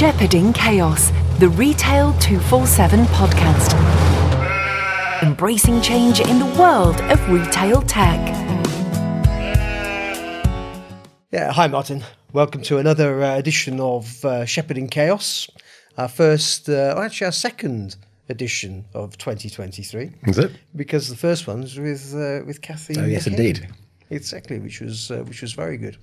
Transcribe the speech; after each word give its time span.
Shepherding 0.00 0.54
Chaos, 0.54 1.12
the 1.40 1.50
Retail 1.50 2.14
247 2.20 3.04
podcast. 3.08 3.74
Embracing 5.22 5.82
change 5.82 6.20
in 6.20 6.38
the 6.38 6.46
world 6.58 6.98
of 7.02 7.28
retail 7.28 7.82
tech. 7.82 8.18
Yeah, 11.30 11.52
hi 11.52 11.66
Martin. 11.66 12.02
Welcome 12.32 12.62
to 12.62 12.78
another 12.78 13.22
uh, 13.22 13.36
edition 13.36 13.78
of 13.78 14.24
uh, 14.24 14.46
Shepherding 14.46 14.88
Chaos. 14.88 15.50
Our 15.98 16.08
first, 16.08 16.70
uh, 16.70 16.94
well, 16.96 17.02
actually, 17.02 17.26
our 17.26 17.32
second 17.32 17.96
edition 18.30 18.86
of 18.94 19.18
2023. 19.18 20.12
Is 20.28 20.38
it? 20.38 20.52
Because 20.74 21.10
the 21.10 21.16
first 21.16 21.46
one 21.46 21.60
was 21.60 21.78
with 21.78 22.14
uh, 22.14 22.42
with 22.46 22.62
Kathy. 22.62 22.94
Oh, 22.98 23.04
yes, 23.04 23.28
McCabe. 23.28 23.32
indeed. 23.32 23.68
Exactly, 24.10 24.58
which 24.58 24.80
was 24.80 25.10
uh, 25.10 25.22
which 25.22 25.40
was 25.40 25.52
very 25.52 25.76
good. 25.76 25.96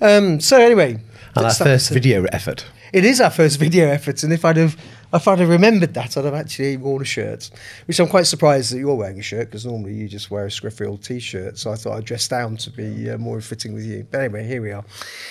Um, 0.00 0.38
so 0.38 0.60
anyway, 0.60 0.98
And 1.34 1.46
our 1.46 1.52
first 1.52 1.90
video 1.90 2.24
effort. 2.32 2.64
It 2.92 3.04
is 3.04 3.20
our 3.20 3.30
first 3.30 3.58
video 3.64 3.88
effort, 3.88 4.22
and 4.22 4.32
if 4.32 4.44
I'd 4.44 4.56
have 4.56 4.76
if 5.12 5.26
I'd 5.26 5.40
have 5.40 5.48
remembered 5.48 5.92
that, 5.94 6.16
I'd 6.16 6.24
have 6.24 6.34
actually 6.34 6.76
worn 6.76 7.02
a 7.02 7.04
shirt. 7.04 7.50
Which 7.86 7.98
I'm 7.98 8.06
quite 8.06 8.28
surprised 8.28 8.72
that 8.72 8.78
you're 8.78 8.94
wearing 8.94 9.18
a 9.18 9.22
shirt 9.22 9.46
because 9.46 9.66
normally 9.66 9.94
you 9.94 10.06
just 10.06 10.30
wear 10.30 10.44
a 10.44 10.48
scruffy 10.48 10.86
old 10.86 11.02
t-shirt. 11.02 11.58
So 11.58 11.72
I 11.72 11.74
thought 11.74 11.96
I'd 11.96 12.04
dress 12.04 12.28
down 12.28 12.56
to 12.58 12.70
be 12.70 13.10
uh, 13.10 13.18
more 13.18 13.40
fitting 13.40 13.74
with 13.74 13.84
you. 13.84 14.06
But 14.08 14.20
anyway, 14.20 14.46
here 14.46 14.62
we 14.62 14.70
are. 14.70 14.84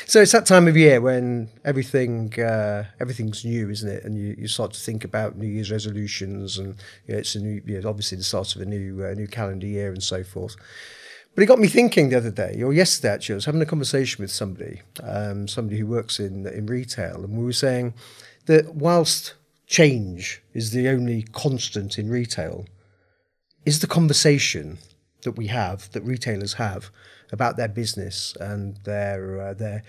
So 0.05 0.21
it's 0.21 0.33
that 0.33 0.45
time 0.45 0.67
of 0.67 0.75
year 0.75 0.99
when 0.99 1.47
everything 1.63 2.37
uh, 2.37 2.85
everything's 2.99 3.45
new, 3.45 3.69
isn't 3.69 3.89
it? 3.89 4.03
And 4.03 4.17
you, 4.17 4.35
you 4.37 4.47
start 4.49 4.73
to 4.73 4.79
think 4.79 5.05
about 5.05 5.37
New 5.37 5.47
Year's 5.47 5.71
resolutions, 5.71 6.57
and 6.57 6.75
you 7.07 7.13
know, 7.13 7.19
it's 7.19 7.35
a 7.35 7.39
new, 7.39 7.61
you 7.65 7.79
know, 7.79 7.89
obviously 7.89 8.17
the 8.17 8.25
start 8.25 8.53
of 8.57 8.61
a 8.61 8.65
new 8.65 9.05
uh, 9.05 9.13
new 9.13 9.27
calendar 9.27 9.67
year 9.67 9.93
and 9.93 10.03
so 10.03 10.21
forth. 10.25 10.57
But 11.35 11.43
it 11.43 11.47
got 11.47 11.59
me 11.59 11.67
thinking 11.67 12.09
the 12.09 12.17
other 12.17 12.31
day, 12.31 12.61
or 12.61 12.73
yesterday 12.73 13.13
actually, 13.13 13.35
I 13.35 13.37
was 13.37 13.45
having 13.45 13.61
a 13.61 13.65
conversation 13.65 14.21
with 14.21 14.31
somebody, 14.31 14.81
um, 15.01 15.47
somebody 15.47 15.79
who 15.79 15.87
works 15.87 16.19
in 16.19 16.45
in 16.47 16.65
retail, 16.65 17.23
and 17.23 17.37
we 17.37 17.45
were 17.45 17.53
saying 17.53 17.93
that 18.45 18.75
whilst 18.75 19.35
change 19.67 20.41
is 20.53 20.71
the 20.71 20.89
only 20.89 21.23
constant 21.31 21.97
in 21.99 22.09
retail, 22.09 22.65
is 23.65 23.79
the 23.79 23.87
conversation 23.87 24.79
that 25.21 25.33
we 25.33 25.47
have, 25.47 25.91
that 25.91 26.01
retailers 26.03 26.53
have 26.53 26.89
about 27.31 27.57
their 27.57 27.67
business 27.67 28.35
and 28.39 28.77
their 28.83 29.41
uh, 29.41 29.53
their 29.53 29.83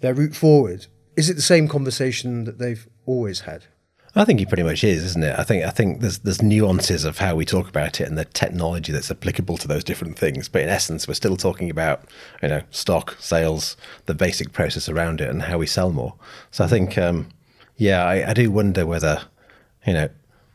their 0.00 0.14
route 0.14 0.34
forward, 0.34 0.86
is 1.16 1.30
it 1.30 1.34
the 1.34 1.42
same 1.42 1.68
conversation 1.68 2.44
that 2.44 2.58
they've 2.58 2.88
always 3.06 3.40
had? 3.40 3.64
I 4.16 4.24
think 4.24 4.40
he 4.40 4.46
pretty 4.46 4.64
much 4.64 4.82
is, 4.82 5.04
isn't 5.04 5.22
it? 5.22 5.38
I 5.38 5.44
think 5.44 5.64
I 5.64 5.70
think 5.70 6.00
there's 6.00 6.18
there's 6.18 6.42
nuances 6.42 7.04
of 7.04 7.18
how 7.18 7.36
we 7.36 7.44
talk 7.44 7.68
about 7.68 8.00
it 8.00 8.08
and 8.08 8.18
the 8.18 8.24
technology 8.24 8.92
that's 8.92 9.10
applicable 9.10 9.56
to 9.58 9.68
those 9.68 9.84
different 9.84 10.18
things. 10.18 10.48
But 10.48 10.62
in 10.62 10.68
essence, 10.68 11.06
we're 11.06 11.14
still 11.14 11.36
talking 11.36 11.70
about 11.70 12.04
you 12.42 12.48
know 12.48 12.62
stock 12.70 13.16
sales, 13.20 13.76
the 14.06 14.14
basic 14.14 14.52
process 14.52 14.88
around 14.88 15.20
it, 15.20 15.30
and 15.30 15.42
how 15.42 15.58
we 15.58 15.66
sell 15.66 15.92
more. 15.92 16.14
So 16.50 16.64
I 16.64 16.66
think, 16.66 16.98
um, 16.98 17.28
yeah, 17.76 18.04
I, 18.04 18.30
I 18.30 18.34
do 18.34 18.50
wonder 18.50 18.84
whether 18.84 19.22
you 19.86 19.92
know 19.92 20.08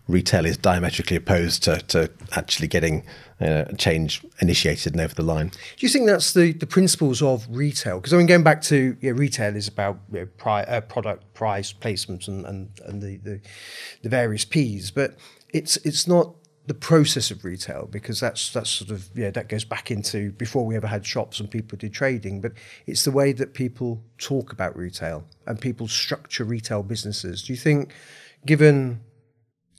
retail 0.08 0.46
is 0.46 0.58
diametrically 0.58 1.16
opposed 1.16 1.64
to 1.64 1.78
to 1.78 2.12
actually 2.34 2.68
getting 2.68 3.06
uh, 3.42 3.66
change 3.78 4.24
initiated 4.40 4.94
and 4.94 5.02
over 5.02 5.14
the 5.14 5.24
line. 5.24 5.48
Do 5.50 5.86
you 5.86 5.90
think 5.90 6.08
that's 6.08 6.34
the, 6.34 6.54
the 6.54 6.68
principles 6.68 7.22
of 7.22 7.46
retail? 7.50 8.00
Because 8.00 8.14
I 8.14 8.18
mean, 8.18 8.28
going 8.28 8.44
back 8.44 8.62
to 8.64 8.96
yeah, 9.02 9.12
retail 9.12 9.56
is 9.56 9.68
about 9.68 10.00
you 10.12 10.22
know, 10.22 10.26
pri- 10.38 10.64
uh, 10.64 10.82
product, 10.82 11.34
price, 11.34 11.74
placement, 11.74 12.28
and 12.28 12.46
and, 12.46 12.70
and 12.86 13.02
the, 13.02 13.18
the 13.18 13.42
the 14.04 14.10
various 14.10 14.46
P's, 14.46 14.92
but 14.92 15.16
it's 15.50 15.78
it's 15.78 16.08
not 16.08 16.34
the 16.68 16.74
process 16.74 17.30
of 17.30 17.46
retail 17.46 17.88
because 17.92 18.20
that's 18.20 18.52
that's 18.52 18.70
sort 18.70 18.90
of 18.90 19.10
yeah 19.14 19.30
that 19.30 19.50
goes 19.50 19.64
back 19.64 19.92
into 19.92 20.32
before 20.32 20.66
we 20.66 20.76
ever 20.76 20.88
had 20.88 21.06
shops 21.06 21.40
and 21.40 21.52
people 21.52 21.78
did 21.78 21.94
trading, 21.94 22.42
but 22.42 22.54
it's 22.88 23.04
the 23.04 23.12
way 23.12 23.32
that 23.34 23.54
people 23.54 24.02
talk 24.18 24.52
about 24.52 24.76
retail 24.76 25.26
and 25.46 25.60
people 25.60 25.88
structure 25.88 26.44
retail 26.44 26.84
businesses. 26.84 27.44
Do 27.44 27.54
you 27.54 27.58
think, 27.58 27.92
given 28.46 29.02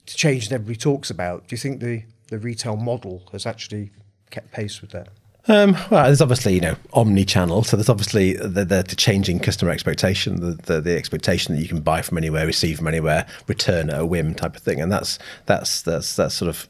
the 0.04 0.12
change 0.12 0.48
that 0.48 0.56
everybody 0.56 0.76
talks 0.76 1.10
about, 1.10 1.48
do 1.48 1.54
you 1.54 1.58
think 1.58 1.80
the 1.80 2.04
the 2.28 2.38
retail 2.38 2.76
model 2.76 3.22
has 3.32 3.46
actually 3.46 3.90
kept 4.30 4.52
pace 4.52 4.80
with 4.80 4.90
that? 4.90 5.08
Um, 5.48 5.76
well, 5.90 6.04
there's 6.04 6.20
obviously 6.20 6.54
you 6.54 6.60
know 6.60 6.76
omni-channel, 6.92 7.62
so 7.62 7.76
there's 7.76 7.88
obviously 7.88 8.32
the, 8.32 8.64
the, 8.64 8.82
the 8.82 8.96
changing 8.96 9.38
customer 9.38 9.70
expectation, 9.70 10.40
the, 10.40 10.52
the 10.62 10.80
the 10.80 10.96
expectation 10.96 11.54
that 11.54 11.62
you 11.62 11.68
can 11.68 11.80
buy 11.80 12.02
from 12.02 12.18
anywhere, 12.18 12.46
receive 12.46 12.78
from 12.78 12.88
anywhere, 12.88 13.26
return 13.46 13.90
at 13.90 14.00
a 14.00 14.06
whim 14.06 14.34
type 14.34 14.56
of 14.56 14.62
thing, 14.62 14.80
and 14.80 14.90
that's 14.90 15.20
that's 15.46 15.82
that's 15.82 16.16
that's 16.16 16.34
sort 16.34 16.48
of 16.48 16.68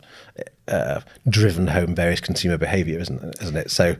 uh, 0.68 1.00
driven 1.28 1.68
home 1.68 1.94
various 1.94 2.20
consumer 2.20 2.58
behaviour, 2.58 2.98
isn't 2.98 3.22
it? 3.22 3.42
Isn't 3.42 3.56
it? 3.56 3.70
So 3.70 3.96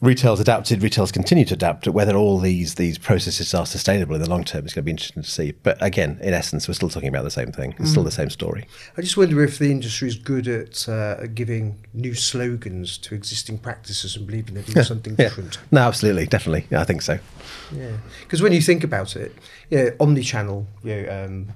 retail's 0.00 0.40
adapted, 0.40 0.82
retail's 0.82 1.10
continue 1.12 1.44
to 1.46 1.54
adapt. 1.54 1.86
Whether 1.88 2.14
all 2.16 2.38
these 2.38 2.74
these 2.74 2.98
processes 2.98 3.54
are 3.54 3.64
sustainable 3.66 4.14
in 4.14 4.20
the 4.20 4.28
long 4.28 4.44
term 4.44 4.66
is 4.66 4.74
going 4.74 4.82
to 4.82 4.86
be 4.86 4.90
interesting 4.90 5.22
to 5.22 5.30
see. 5.30 5.52
But 5.62 5.82
again, 5.82 6.18
in 6.20 6.34
essence, 6.34 6.68
we're 6.68 6.74
still 6.74 6.88
talking 6.88 7.08
about 7.08 7.24
the 7.24 7.30
same 7.30 7.52
thing. 7.52 7.74
It's 7.78 7.90
still 7.90 8.04
the 8.04 8.10
same 8.10 8.30
story. 8.30 8.66
I 8.96 9.00
just 9.02 9.16
wonder 9.16 9.42
if 9.42 9.58
the 9.58 9.70
industry 9.70 10.08
is 10.08 10.16
good 10.16 10.46
at 10.48 10.88
uh, 10.88 11.26
giving 11.28 11.84
new 11.92 12.14
slogans 12.14 12.98
to 12.98 13.14
existing 13.14 13.58
practices 13.58 14.16
and 14.16 14.26
believing 14.26 14.54
they're 14.54 14.64
doing 14.64 14.84
something 14.84 15.14
Yeah. 15.18 15.24
different. 15.28 15.58
No, 15.70 15.82
absolutely, 15.82 16.26
definitely. 16.26 16.66
Yeah, 16.70 16.80
I 16.80 16.84
think 16.84 17.02
so. 17.02 17.18
Yeah, 17.74 17.96
because 18.22 18.42
when 18.42 18.52
you 18.52 18.60
think 18.60 18.84
about 18.84 19.16
it, 19.16 19.34
yeah, 19.70 19.90
omni-channel, 20.00 20.66
you 20.82 21.02
know, 21.02 21.24
um, 21.24 21.48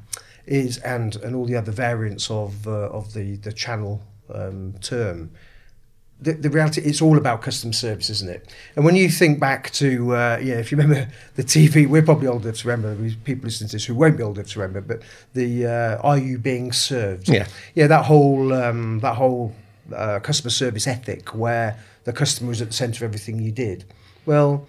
is 0.46 0.78
and 0.78 1.16
and 1.16 1.36
all 1.36 1.44
the 1.44 1.56
other 1.56 1.72
variants 1.72 2.30
of 2.30 2.66
uh, 2.66 2.88
of 2.90 3.12
the 3.12 3.36
the 3.36 3.52
channel 3.52 4.02
um, 4.34 4.74
term. 4.80 5.30
The, 6.20 6.32
the 6.32 6.50
reality, 6.50 6.80
it's 6.80 7.00
all 7.00 7.16
about 7.16 7.42
customer 7.42 7.72
service, 7.72 8.10
isn't 8.10 8.28
it? 8.28 8.52
And 8.74 8.84
when 8.84 8.96
you 8.96 9.08
think 9.08 9.38
back 9.38 9.70
to, 9.72 10.16
uh, 10.16 10.40
yeah, 10.42 10.54
if 10.54 10.72
you 10.72 10.78
remember 10.78 11.08
the 11.36 11.44
TV, 11.44 11.88
we're 11.88 12.02
probably 12.02 12.26
old 12.26 12.44
enough 12.44 12.58
to 12.58 12.68
remember. 12.68 13.10
People 13.24 13.44
listening 13.44 13.68
to 13.68 13.76
this 13.76 13.84
who 13.84 13.94
won't 13.94 14.16
be 14.16 14.24
old 14.24 14.36
enough 14.36 14.50
to 14.52 14.60
remember, 14.60 14.80
but 14.80 15.02
the 15.34 15.66
uh, 15.66 15.96
"Are 15.98 16.18
you 16.18 16.38
being 16.38 16.72
served?" 16.72 17.28
Yeah. 17.28 17.46
yeah, 17.74 17.86
that 17.86 18.06
whole 18.06 18.52
um, 18.52 18.98
that 19.00 19.14
whole 19.14 19.54
uh, 19.94 20.18
customer 20.20 20.50
service 20.50 20.86
ethic 20.86 21.34
where 21.34 21.78
the 22.04 22.12
customer 22.12 22.48
was 22.48 22.60
at 22.60 22.68
the 22.68 22.74
centre 22.74 23.04
of 23.04 23.10
everything 23.10 23.40
you 23.40 23.52
did. 23.52 23.84
Well, 24.26 24.66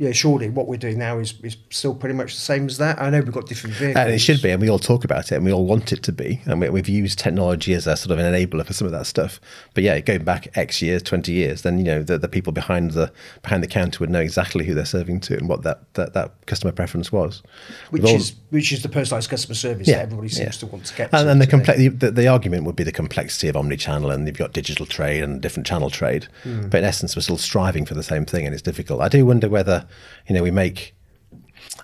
yeah, 0.00 0.12
surely 0.12 0.48
what 0.48 0.66
we're 0.66 0.78
doing 0.78 0.98
now 0.98 1.18
is, 1.18 1.34
is 1.42 1.58
still 1.68 1.94
pretty 1.94 2.14
much 2.14 2.34
the 2.34 2.40
same 2.40 2.64
as 2.64 2.78
that. 2.78 2.98
I 2.98 3.10
know 3.10 3.20
we've 3.20 3.34
got 3.34 3.46
different 3.46 3.76
uh, 3.76 3.80
vehicles. 3.80 4.02
And 4.02 4.14
it 4.14 4.18
should 4.18 4.40
be, 4.40 4.48
and 4.48 4.58
we 4.58 4.70
all 4.70 4.78
talk 4.78 5.04
about 5.04 5.30
it, 5.30 5.34
and 5.34 5.44
we 5.44 5.52
all 5.52 5.66
want 5.66 5.92
it 5.92 6.02
to 6.04 6.10
be. 6.10 6.40
And 6.46 6.58
we, 6.58 6.70
we've 6.70 6.88
used 6.88 7.18
technology 7.18 7.74
as 7.74 7.86
a 7.86 7.94
sort 7.98 8.18
of 8.18 8.18
an 8.18 8.32
enabler 8.32 8.64
for 8.64 8.72
some 8.72 8.86
of 8.86 8.92
that 8.92 9.04
stuff. 9.04 9.42
But 9.74 9.84
yeah, 9.84 10.00
going 10.00 10.24
back 10.24 10.56
X 10.56 10.80
years, 10.80 11.02
twenty 11.02 11.32
years, 11.32 11.60
then 11.60 11.76
you 11.76 11.84
know 11.84 12.02
the, 12.02 12.16
the 12.16 12.28
people 12.28 12.50
behind 12.50 12.92
the 12.92 13.12
behind 13.42 13.62
the 13.62 13.68
counter 13.68 14.00
would 14.00 14.08
know 14.08 14.20
exactly 14.20 14.64
who 14.64 14.72
they're 14.72 14.86
serving 14.86 15.20
to 15.20 15.36
and 15.36 15.50
what 15.50 15.64
that 15.64 15.92
that, 15.92 16.14
that 16.14 16.46
customer 16.46 16.72
preference 16.72 17.12
was. 17.12 17.42
which 17.90 18.02
all- 18.02 18.16
is 18.16 18.32
which 18.48 18.72
is 18.72 18.82
the 18.82 18.88
personalised 18.88 19.28
customer 19.28 19.54
service 19.54 19.86
Yeah, 19.86 19.96
that 19.96 20.02
everybody 20.04 20.28
seems 20.28 20.56
yeah. 20.56 20.60
to 20.60 20.66
want 20.66 20.86
to 20.86 20.96
get. 20.96 21.12
and, 21.12 21.26
to 21.26 21.30
and 21.30 21.66
the, 21.66 21.88
the, 21.88 22.10
the 22.10 22.26
argument 22.26 22.64
would 22.64 22.74
be 22.74 22.84
the 22.84 22.92
complexity 22.92 23.48
of 23.48 23.56
omni-channel 23.56 24.10
and 24.10 24.26
you've 24.26 24.38
got 24.38 24.52
digital 24.52 24.86
trade 24.86 25.22
and 25.22 25.40
different 25.40 25.66
channel 25.66 25.90
trade 25.90 26.26
hmm. 26.42 26.68
but 26.68 26.78
in 26.78 26.84
essence 26.84 27.14
we're 27.14 27.22
still 27.22 27.38
striving 27.38 27.86
for 27.86 27.94
the 27.94 28.02
same 28.02 28.24
thing 28.24 28.44
and 28.46 28.52
it's 28.52 28.62
difficult 28.62 29.00
i 29.00 29.08
do 29.08 29.24
wonder 29.24 29.48
whether 29.48 29.86
you 30.26 30.34
know 30.34 30.42
we 30.42 30.50
make 30.50 30.94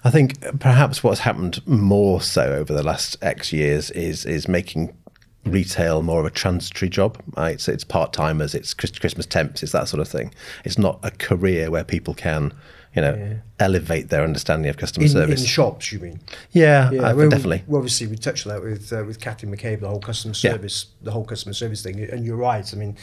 i 0.04 0.10
think 0.10 0.40
perhaps 0.60 1.02
what's 1.02 1.20
happened 1.20 1.66
more 1.66 2.20
so 2.20 2.52
over 2.54 2.72
the 2.72 2.82
last 2.82 3.16
x 3.22 3.52
years 3.52 3.90
is 3.92 4.24
is 4.24 4.48
making 4.48 4.96
retail 5.44 6.02
more 6.02 6.18
of 6.20 6.26
a 6.26 6.30
transitory 6.30 6.88
job 6.88 7.20
right 7.36 7.60
so 7.60 7.70
it's 7.72 7.84
part-timers 7.84 8.54
it's 8.54 8.74
christmas 8.74 9.26
temps 9.26 9.62
it's 9.62 9.72
that 9.72 9.86
sort 9.88 10.00
of 10.00 10.08
thing 10.08 10.32
it's 10.64 10.76
not 10.78 10.98
a 11.04 11.10
career 11.12 11.70
where 11.70 11.84
people 11.84 12.14
can 12.14 12.52
you 12.96 13.02
know 13.02 13.38
elevate 13.60 14.08
their 14.08 14.24
understanding 14.24 14.68
of 14.70 14.76
customer 14.78 15.04
in, 15.04 15.12
service 15.12 15.40
in 15.42 15.46
shops, 15.46 15.92
you 15.92 15.98
mean? 15.98 16.18
yeah, 16.52 16.90
I, 17.02 17.12
well, 17.12 17.28
definitely 17.28 17.62
Well, 17.66 17.78
obviously, 17.78 18.06
we 18.06 18.16
touched 18.16 18.46
on 18.46 18.54
that 18.54 18.62
with 18.62 18.90
uh, 18.90 19.04
with 19.04 19.20
Kathy 19.20 19.46
McCabe, 19.46 19.80
the 19.80 19.88
whole 19.88 20.00
customer 20.00 20.32
Yeah. 20.40 20.52
service, 20.52 20.86
the 21.02 21.10
whole 21.10 21.24
customer 21.24 21.52
service 21.52 21.82
thing. 21.82 22.00
And 22.00 22.24
you're 22.24 22.36
right. 22.36 22.66
I 22.72 22.76
mean, 22.76 22.96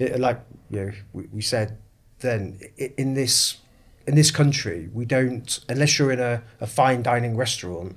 it, 0.00 0.18
like 0.18 0.40
you 0.68 0.80
know, 0.80 0.92
we, 1.12 1.28
we 1.32 1.42
said 1.42 1.78
then 2.18 2.58
in 2.96 3.14
this 3.14 3.58
in 4.06 4.14
this 4.14 4.30
country, 4.30 4.88
we 4.92 5.04
don't 5.04 5.60
unless 5.68 5.98
you're 5.98 6.12
in 6.12 6.20
a, 6.20 6.42
a 6.60 6.66
fine 6.66 7.02
dining 7.02 7.36
restaurant. 7.36 7.96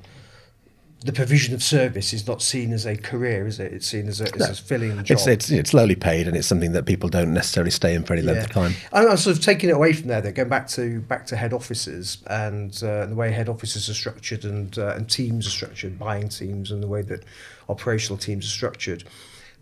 The 1.02 1.14
provision 1.14 1.54
of 1.54 1.64
service 1.64 2.12
is 2.12 2.28
not 2.28 2.42
seen 2.42 2.74
as 2.74 2.86
a 2.86 2.98
career, 2.98 3.48
is 3.48 3.58
it? 3.58 3.72
It's 3.72 3.88
seen 3.88 4.10
as 4.10 4.20
a, 4.20 4.36
as 4.36 4.50
a 4.50 4.62
filling 4.62 5.02
job. 5.06 5.12
It's, 5.12 5.28
it's 5.28 5.50
it's 5.50 5.74
lowly 5.74 5.96
paid 5.96 6.28
and 6.28 6.36
it's 6.36 6.48
something 6.48 6.74
that 6.74 6.86
people 6.86 7.08
don't 7.08 7.34
necessarily 7.34 7.72
stay 7.72 7.96
in 7.96 8.04
for 8.04 8.14
any 8.14 8.22
length 8.22 8.48
of 8.48 8.52
time. 8.52 8.74
I'm, 8.92 9.08
I'm 9.12 9.16
sort 9.16 9.38
of 9.38 9.42
taking 9.42 9.70
it 9.70 9.76
away 9.78 9.94
from 9.94 10.10
there. 10.10 10.20
Though, 10.20 10.34
going 10.34 10.50
back 10.50 10.68
to 10.70 11.00
back 11.00 11.26
to 11.28 11.38
head 11.38 11.54
offices 11.54 12.18
and 12.28 12.72
uh, 12.84 13.06
the 13.06 13.16
way 13.16 13.32
head 13.32 13.48
offices 13.48 13.88
are 13.88 13.94
structured 13.94 14.44
and 14.44 14.78
uh, 14.78 14.96
and 14.96 15.10
teams 15.10 15.48
are 15.48 15.52
structured, 15.52 15.98
buying 15.98 16.28
teams, 16.28 16.70
and 16.70 16.84
the 16.84 16.88
way 16.88 17.02
that 17.04 17.24
operational 17.70 18.18
teams 18.18 18.46
are 18.46 18.50
structured. 18.50 19.06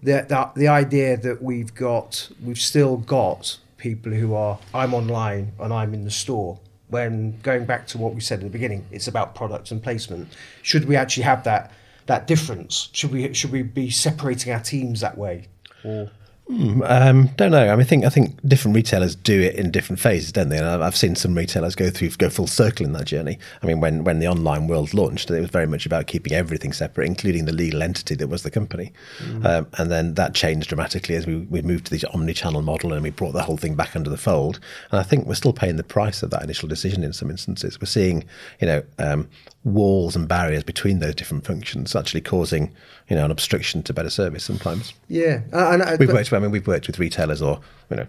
The, 0.02 0.26
the 0.28 0.52
the 0.56 0.68
idea 0.70 1.18
that 1.18 1.44
we've 1.44 1.76
got 1.76 2.30
we've 2.44 2.60
still 2.60 2.98
got 2.98 3.60
people 3.88 4.12
who 4.12 4.34
are 4.34 4.60
I'm 4.74 4.94
online 4.94 5.54
and 5.60 5.74
I'm 5.74 5.94
in 5.94 6.04
the 6.04 6.12
store. 6.12 6.60
When 6.90 7.38
going 7.42 7.66
back 7.66 7.88
to 7.88 7.98
what 7.98 8.14
we 8.14 8.22
said 8.22 8.40
at 8.40 8.46
the 8.46 8.50
beginning, 8.50 8.86
it's 8.92 9.08
about 9.08 9.36
product 9.36 9.72
and 9.72 9.84
placement. 9.84 10.30
Should 10.62 10.86
we 10.86 10.96
actually 10.96 11.24
have 11.24 11.44
that 11.44 11.72
that 12.06 12.28
difference? 12.28 12.90
Should 12.94 13.12
we 13.12 13.34
should 13.34 13.52
we 13.52 13.62
be 13.62 13.90
separating 13.90 14.54
our 14.54 14.62
teams 14.62 15.02
that 15.02 15.18
way? 15.18 15.48
Or 15.84 16.10
Um, 16.50 17.28
don't 17.36 17.52
know. 17.52 17.68
I 17.68 17.72
mean, 17.72 17.82
I 17.82 17.84
think 17.84 18.06
I 18.06 18.10
think 18.10 18.40
different 18.48 18.76
retailers 18.76 19.16
do 19.16 19.42
it 19.42 19.56
in 19.56 19.70
different 19.70 20.00
phases, 20.00 20.32
don't 20.32 20.50
they? 20.50 20.58
And 20.58 20.66
I've- 20.66 20.98
seen 20.98 21.16
some 21.16 21.36
retailers 21.36 21.76
go 21.76 21.90
through 21.92 22.10
go 22.12 22.30
full 22.30 22.48
circle 22.48 22.86
in 22.86 22.94
that 22.94 23.06
journey. 23.06 23.38
I 23.62 23.68
mean, 23.68 23.82
when 23.82 24.04
when 24.04 24.20
the 24.20 24.28
online 24.28 24.68
world 24.68 24.94
launched, 24.94 25.30
it 25.30 25.40
was 25.40 25.50
very 25.50 25.68
much 25.68 25.86
about 25.86 26.08
keeping 26.08 26.34
everything 26.34 26.74
separate, 26.74 27.06
including 27.06 27.46
the 27.46 27.52
legal 27.52 27.84
entity 27.84 28.16
that 28.16 28.30
was 28.30 28.42
the 28.44 28.50
company. 28.50 28.94
Um, 29.44 29.68
and 29.78 29.92
then 29.92 30.14
that 30.16 30.34
changed 30.34 30.70
dramatically 30.70 31.16
as 31.16 31.28
we 31.28 31.36
we 31.50 31.62
moved 31.62 31.88
to 31.88 31.98
the 31.98 32.08
omni-channel 32.14 32.62
model 32.62 32.94
and 32.94 33.04
we 33.04 33.12
brought 33.12 33.34
the 33.34 33.44
whole 33.44 33.58
thing 33.58 33.76
back 33.76 33.96
under 33.96 34.10
the 34.10 34.18
fold. 34.18 34.60
And 34.92 35.00
I 35.00 35.04
think 35.04 35.28
we're 35.28 35.36
still 35.36 35.54
paying 35.54 35.76
the 35.76 35.84
price 35.84 36.24
of 36.24 36.30
that 36.32 36.44
initial 36.44 36.68
decision 36.68 37.04
in 37.04 37.14
some 37.14 37.30
instances. 37.30 37.80
We're 37.80 37.86
seeing, 37.88 38.24
you 38.60 38.68
know, 38.68 38.84
um, 38.98 39.28
walls 39.68 40.16
and 40.16 40.28
barriers 40.28 40.64
between 40.64 41.00
those 41.00 41.14
different 41.14 41.46
functions 41.46 41.96
actually 41.96 42.22
causing, 42.22 42.74
you 43.10 43.16
know, 43.16 43.26
an 43.26 43.32
obstruction 43.32 43.84
to 43.84 43.94
better 43.94 44.10
service 44.10 44.44
sometimes. 44.44 44.94
Yeah, 45.10 45.42
uh, 45.54 45.72
and, 45.72 45.82
and, 45.82 46.00
We've 46.00 46.12
worked. 46.12 46.32
I 46.32 46.40
mean, 46.40 46.52
we've 46.52 46.68
worked 46.68 46.88
with 46.88 46.98
retailers, 47.00 47.42
or 47.42 47.60
you 47.92 47.98
know, 47.98 48.08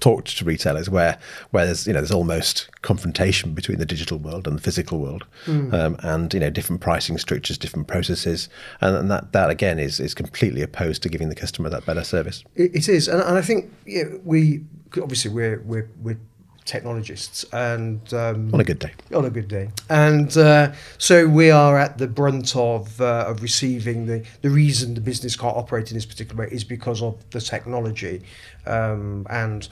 talked 0.00 0.36
to 0.36 0.44
retailers 0.44 0.90
where 0.90 1.18
where 1.50 1.64
there's 1.64 1.86
you 1.86 1.94
know 1.94 2.00
there's 2.00 2.12
almost 2.12 2.68
confrontation 2.82 3.54
between 3.54 3.78
the 3.78 3.86
digital 3.86 4.18
world 4.18 4.46
and 4.46 4.58
the 4.58 4.62
physical 4.62 4.98
world, 4.98 5.24
um, 5.46 5.96
and 6.00 6.34
you 6.34 6.40
know 6.40 6.50
different 6.50 6.82
pricing 6.82 7.16
structures, 7.16 7.56
different 7.56 7.88
processes, 7.88 8.48
and, 8.82 8.94
and 8.96 9.10
that 9.10 9.32
that 9.32 9.48
again 9.50 9.78
is 9.78 10.00
is 10.00 10.12
completely 10.12 10.60
opposed 10.60 11.02
to 11.02 11.08
giving 11.08 11.30
the 11.30 11.34
customer 11.34 11.70
that 11.70 11.86
better 11.86 12.04
service. 12.04 12.44
It, 12.54 12.74
it 12.74 12.88
is, 12.88 13.08
and, 13.08 13.22
and 13.22 13.38
I 13.38 13.42
think 13.42 13.72
yeah, 13.86 14.04
we 14.22 14.64
obviously 15.02 15.30
we're 15.30 15.60
we're 15.62 15.88
we're 16.02 16.18
technologists, 16.64 17.44
and 17.52 18.00
um, 18.14 18.52
On 18.54 18.60
a 18.60 18.64
good 18.64 18.78
day. 18.78 18.92
on 19.14 19.24
a 19.24 19.30
good 19.30 19.48
day, 19.48 19.70
and 19.90 20.36
uh, 20.36 20.72
so 20.98 21.26
we 21.26 21.50
are 21.50 21.78
at 21.78 21.98
the 21.98 22.06
brunt 22.06 22.56
of 22.56 23.00
uh, 23.00 23.26
of 23.28 23.42
receiving 23.42 24.06
the 24.06 24.24
the 24.42 24.50
reason 24.50 24.94
the 24.94 25.00
business 25.00 25.36
can't 25.36 25.56
operate 25.56 25.90
in 25.90 25.94
this 25.96 26.06
particular 26.06 26.44
way 26.44 26.50
is 26.52 26.64
because 26.64 27.02
of 27.02 27.16
the 27.30 27.40
technology, 27.40 28.22
um, 28.66 29.26
and. 29.30 29.68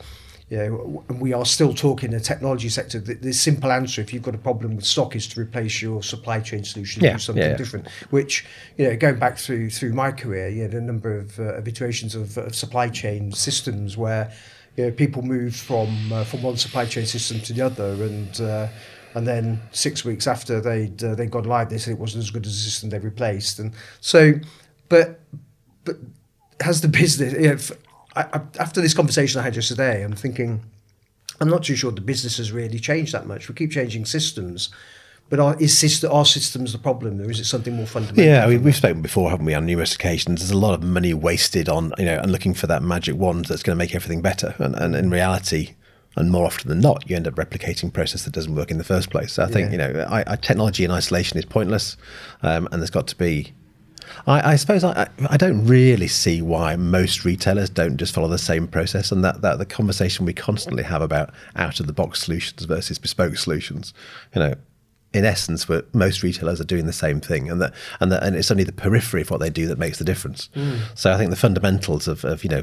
You 0.50 0.58
know, 0.58 1.04
we 1.18 1.32
are 1.32 1.46
still 1.46 1.72
talking 1.72 2.10
the 2.10 2.20
technology 2.20 2.68
sector. 2.68 2.98
The, 3.00 3.14
the 3.14 3.32
simple 3.32 3.72
answer, 3.72 4.02
if 4.02 4.12
you've 4.12 4.22
got 4.22 4.34
a 4.34 4.38
problem 4.38 4.76
with 4.76 4.84
stock, 4.84 5.16
is 5.16 5.26
to 5.28 5.40
replace 5.40 5.80
your 5.80 6.02
supply 6.02 6.40
chain 6.40 6.62
solution 6.62 7.02
Yeah, 7.02 7.14
do 7.14 7.18
something 7.20 7.42
yeah, 7.42 7.50
yeah. 7.52 7.56
different. 7.56 7.88
Which, 8.10 8.44
you 8.76 8.86
know, 8.86 8.94
going 8.94 9.18
back 9.18 9.38
through 9.38 9.70
through 9.70 9.94
my 9.94 10.12
career, 10.12 10.50
you 10.50 10.64
know, 10.64 10.68
the 10.68 10.82
number 10.82 11.16
of, 11.16 11.38
uh, 11.40 11.54
of 11.54 11.66
iterations 11.66 12.14
of, 12.14 12.36
of 12.36 12.54
supply 12.54 12.90
chain 12.90 13.32
systems 13.32 13.96
where 13.96 14.30
you 14.76 14.84
know, 14.84 14.90
people 14.90 15.22
move 15.22 15.54
from 15.54 16.12
uh, 16.12 16.24
from 16.24 16.42
one 16.42 16.56
supply 16.56 16.86
chain 16.86 17.06
system 17.06 17.40
to 17.40 17.52
the 17.52 17.62
other, 17.62 17.92
and 18.04 18.40
uh, 18.40 18.69
and 19.14 19.26
then 19.26 19.60
six 19.72 20.04
weeks 20.04 20.26
after 20.26 20.60
they'd 20.60 21.02
uh, 21.02 21.14
they 21.14 21.26
got 21.26 21.46
live, 21.46 21.69
they 21.69 21.78
said 21.78 21.92
it 21.92 21.98
wasn't 21.98 22.24
as 22.24 22.30
good 22.30 22.46
as 22.46 22.52
the 22.52 22.70
system 22.70 22.90
they 22.90 22.98
replaced, 22.98 23.58
and 23.58 23.72
so, 24.00 24.34
but 24.88 25.20
but 25.84 25.96
has 26.60 26.80
the 26.80 26.88
business? 26.88 27.32
You 27.34 27.48
know, 27.48 27.54
f- 27.54 27.72
I, 28.16 28.22
I, 28.32 28.40
after 28.58 28.80
this 28.80 28.94
conversation 28.94 29.40
I 29.40 29.44
had 29.44 29.56
yesterday, 29.56 30.04
I'm 30.04 30.14
thinking. 30.14 30.62
I'm 31.40 31.48
not 31.48 31.64
too 31.64 31.74
sure 31.74 31.90
the 31.90 32.00
business 32.00 32.36
has 32.36 32.52
really 32.52 32.78
changed 32.78 33.12
that 33.14 33.26
much. 33.26 33.48
We 33.48 33.54
keep 33.56 33.72
changing 33.72 34.04
systems, 34.04 34.69
but 35.32 35.40
are, 35.40 35.56
is 35.58 35.79
system, 35.79 36.12
are 36.12 36.26
systems 36.26 36.73
the 36.73 36.79
problem, 36.79 37.19
or 37.19 37.31
is 37.31 37.40
it 37.40 37.46
something 37.46 37.75
more 37.75 37.87
fundamental? 37.87 38.23
Yeah, 38.23 38.46
we, 38.46 38.58
we've 38.58 38.76
spoken 38.76 39.00
before, 39.00 39.31
haven't 39.31 39.46
we, 39.46 39.55
on 39.55 39.64
numerous 39.64 39.94
occasions. 39.94 40.40
There's 40.40 40.50
a 40.50 40.58
lot 40.58 40.75
of 40.75 40.82
money 40.82 41.14
wasted 41.14 41.70
on, 41.70 41.94
you 41.96 42.05
know, 42.05 42.19
and 42.19 42.31
looking 42.31 42.52
for 42.52 42.67
that 42.67 42.82
magic 42.82 43.14
wand 43.14 43.46
that's 43.46 43.62
going 43.62 43.75
to 43.75 43.79
make 43.79 43.94
everything 43.94 44.20
better. 44.20 44.55
And, 44.58 44.75
and 44.75 44.94
in 44.94 45.08
reality, 45.08 45.70
and 46.17 46.31
more 46.31 46.44
often 46.44 46.69
than 46.69 46.81
not, 46.81 47.08
you 47.08 47.17
end 47.17 47.26
up 47.26 47.37
replicating 47.37 47.90
process 47.90 48.25
that 48.25 48.34
doesn't 48.34 48.55
work 48.55 48.70
in 48.70 48.76
the 48.76 48.84
first 48.84 49.08
place. 49.08 49.32
So 49.32 49.43
I 49.43 49.46
think, 49.46 49.73
Yeah. 49.73 49.88
you 49.88 49.94
know, 49.94 50.06
I, 50.06 50.23
I, 50.26 50.37
technology 50.37 50.84
in 50.84 50.90
isolation 50.90 51.38
is 51.38 51.46
pointless, 51.46 51.96
um, 52.43 52.69
and 52.70 52.82
there's 52.82 52.90
got 52.90 53.06
to 53.06 53.17
be. 53.17 53.55
I, 54.26 54.52
I 54.52 54.56
suppose 54.56 54.84
I, 54.84 55.05
I 55.05 55.08
I 55.31 55.37
don't 55.38 55.64
really 55.64 56.08
see 56.08 56.43
why 56.43 56.76
most 56.76 57.25
retailers 57.25 57.70
don't 57.70 57.96
just 57.96 58.12
follow 58.12 58.29
the 58.29 58.37
same 58.37 58.69
process, 58.69 59.11
and 59.11 59.25
that, 59.25 59.40
that 59.40 59.56
the 59.56 59.64
conversation 59.64 60.26
we 60.26 60.34
constantly 60.34 60.82
have 60.82 61.00
about 61.00 61.32
out 61.56 61.81
of 61.81 61.87
the 61.87 61.94
box 61.94 62.23
solutions 62.23 62.67
versus 62.67 62.99
bespoke 62.99 63.38
solutions, 63.38 63.94
you 64.34 64.40
know, 64.40 64.55
in 65.14 65.24
essence, 65.24 65.68
we're, 65.68 65.84
most 65.92 66.22
retailers 66.22 66.60
are 66.60 66.64
doing 66.64 66.86
the 66.86 66.92
same 66.92 67.20
thing, 67.20 67.50
and 67.50 67.60
that 67.60 67.74
and 68.00 68.10
that, 68.12 68.22
and 68.22 68.34
it's 68.36 68.50
only 68.50 68.64
the 68.64 68.72
periphery 68.72 69.22
of 69.22 69.30
what 69.30 69.40
they 69.40 69.50
do 69.50 69.66
that 69.66 69.78
makes 69.78 69.98
the 69.98 70.04
difference. 70.04 70.48
Mm. 70.54 70.78
So 70.94 71.12
I 71.12 71.16
think 71.18 71.30
the 71.30 71.36
fundamentals 71.36 72.08
of, 72.08 72.24
of 72.24 72.42
you 72.44 72.50
know, 72.50 72.62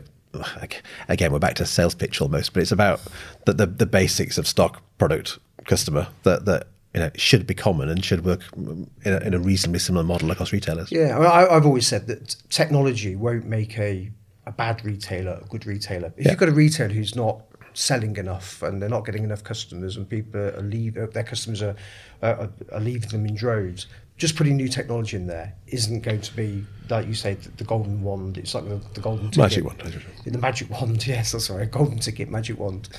again, 1.07 1.31
we're 1.31 1.39
back 1.39 1.55
to 1.55 1.65
sales 1.65 1.95
pitch 1.95 2.21
almost, 2.21 2.53
but 2.53 2.61
it's 2.63 2.71
about 2.71 3.01
the 3.45 3.53
the, 3.53 3.65
the 3.65 3.85
basics 3.85 4.37
of 4.37 4.47
stock, 4.47 4.81
product, 4.97 5.39
customer 5.65 6.07
that 6.23 6.45
that 6.45 6.67
you 6.93 6.99
know 6.99 7.11
should 7.15 7.45
be 7.45 7.53
common 7.53 7.87
and 7.89 8.03
should 8.03 8.25
work 8.25 8.41
mm, 8.55 8.87
in 9.03 9.13
a, 9.13 9.17
in 9.19 9.33
a 9.33 9.39
reasonably 9.39 9.79
similar 9.79 10.03
model 10.03 10.31
across 10.31 10.51
retailers. 10.51 10.91
Yeah, 10.91 11.15
I 11.15 11.19
mean, 11.19 11.27
I, 11.27 11.47
I've 11.47 11.65
always 11.65 11.85
said 11.87 12.07
that 12.07 12.35
technology 12.49 13.15
won't 13.15 13.45
make 13.45 13.77
a, 13.77 14.09
a 14.45 14.51
bad 14.51 14.83
retailer 14.83 15.39
a 15.43 15.45
good 15.47 15.65
retailer. 15.67 16.11
If 16.17 16.25
Yeah. 16.25 16.31
you've 16.31 16.39
got 16.39 16.49
a 16.49 16.53
retailer 16.53 16.93
who's 16.93 17.15
not 17.15 17.43
selling 17.79 18.17
enough 18.17 18.61
and 18.61 18.81
they're 18.81 18.89
not 18.89 19.05
getting 19.05 19.23
enough 19.23 19.41
customers 19.43 19.95
and 19.95 20.07
people 20.09 20.37
are 20.41 20.61
leave, 20.61 20.97
uh, 20.97 21.05
their 21.13 21.23
customers 21.23 21.61
are, 21.61 21.75
are, 22.21 22.49
are 22.73 22.79
leaving 22.81 23.07
them 23.09 23.25
in 23.25 23.33
droves, 23.35 23.87
just 24.17 24.35
putting 24.35 24.57
new 24.57 24.67
technology 24.67 25.15
in 25.15 25.27
there 25.27 25.53
isn't 25.67 26.01
going 26.01 26.19
to 26.19 26.35
be, 26.35 26.65
like 26.89 27.07
you 27.07 27.13
say, 27.13 27.35
the, 27.35 27.49
the 27.51 27.63
golden 27.63 28.03
wand. 28.03 28.37
It's 28.37 28.53
like 28.53 28.65
the, 28.67 28.81
the 28.95 28.99
golden 28.99 29.31
ticket. 29.31 29.37
Magic 29.37 29.63
wand, 29.65 30.03
The 30.25 30.37
magic 30.37 30.69
wand, 30.69 31.07
yes, 31.15 31.31
that's 31.31 31.49
right. 31.49 31.71
Golden 31.71 31.99
ticket, 31.99 32.29
magic 32.29 32.59
wand. 32.59 32.89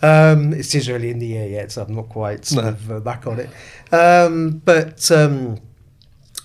Um, 0.00 0.54
it 0.54 0.74
is 0.74 0.88
early 0.88 1.10
in 1.10 1.18
the 1.18 1.26
year 1.26 1.46
yet, 1.46 1.70
so 1.72 1.82
I'm 1.82 1.94
not 1.94 2.08
quite 2.08 2.46
sort 2.46 2.64
No. 2.64 2.70
of 2.70 2.90
uh, 2.90 3.00
back 3.00 3.26
on 3.26 3.40
it. 3.40 3.50
Um, 3.92 4.62
but 4.64 5.10
um, 5.10 5.58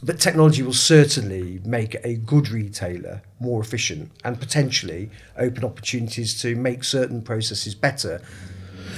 but 0.04 0.20
technology 0.20 0.62
will 0.62 0.74
certainly 0.74 1.60
make 1.66 1.96
a 2.04 2.16
good 2.16 2.50
retailer 2.50 3.22
more 3.40 3.62
efficient 3.62 4.12
and 4.24 4.40
potentially 4.40 5.10
open 5.38 5.64
opportunities 5.64 6.40
to 6.42 6.56
make 6.56 6.84
certain 6.84 7.22
processes 7.22 7.76
better. 7.76 8.22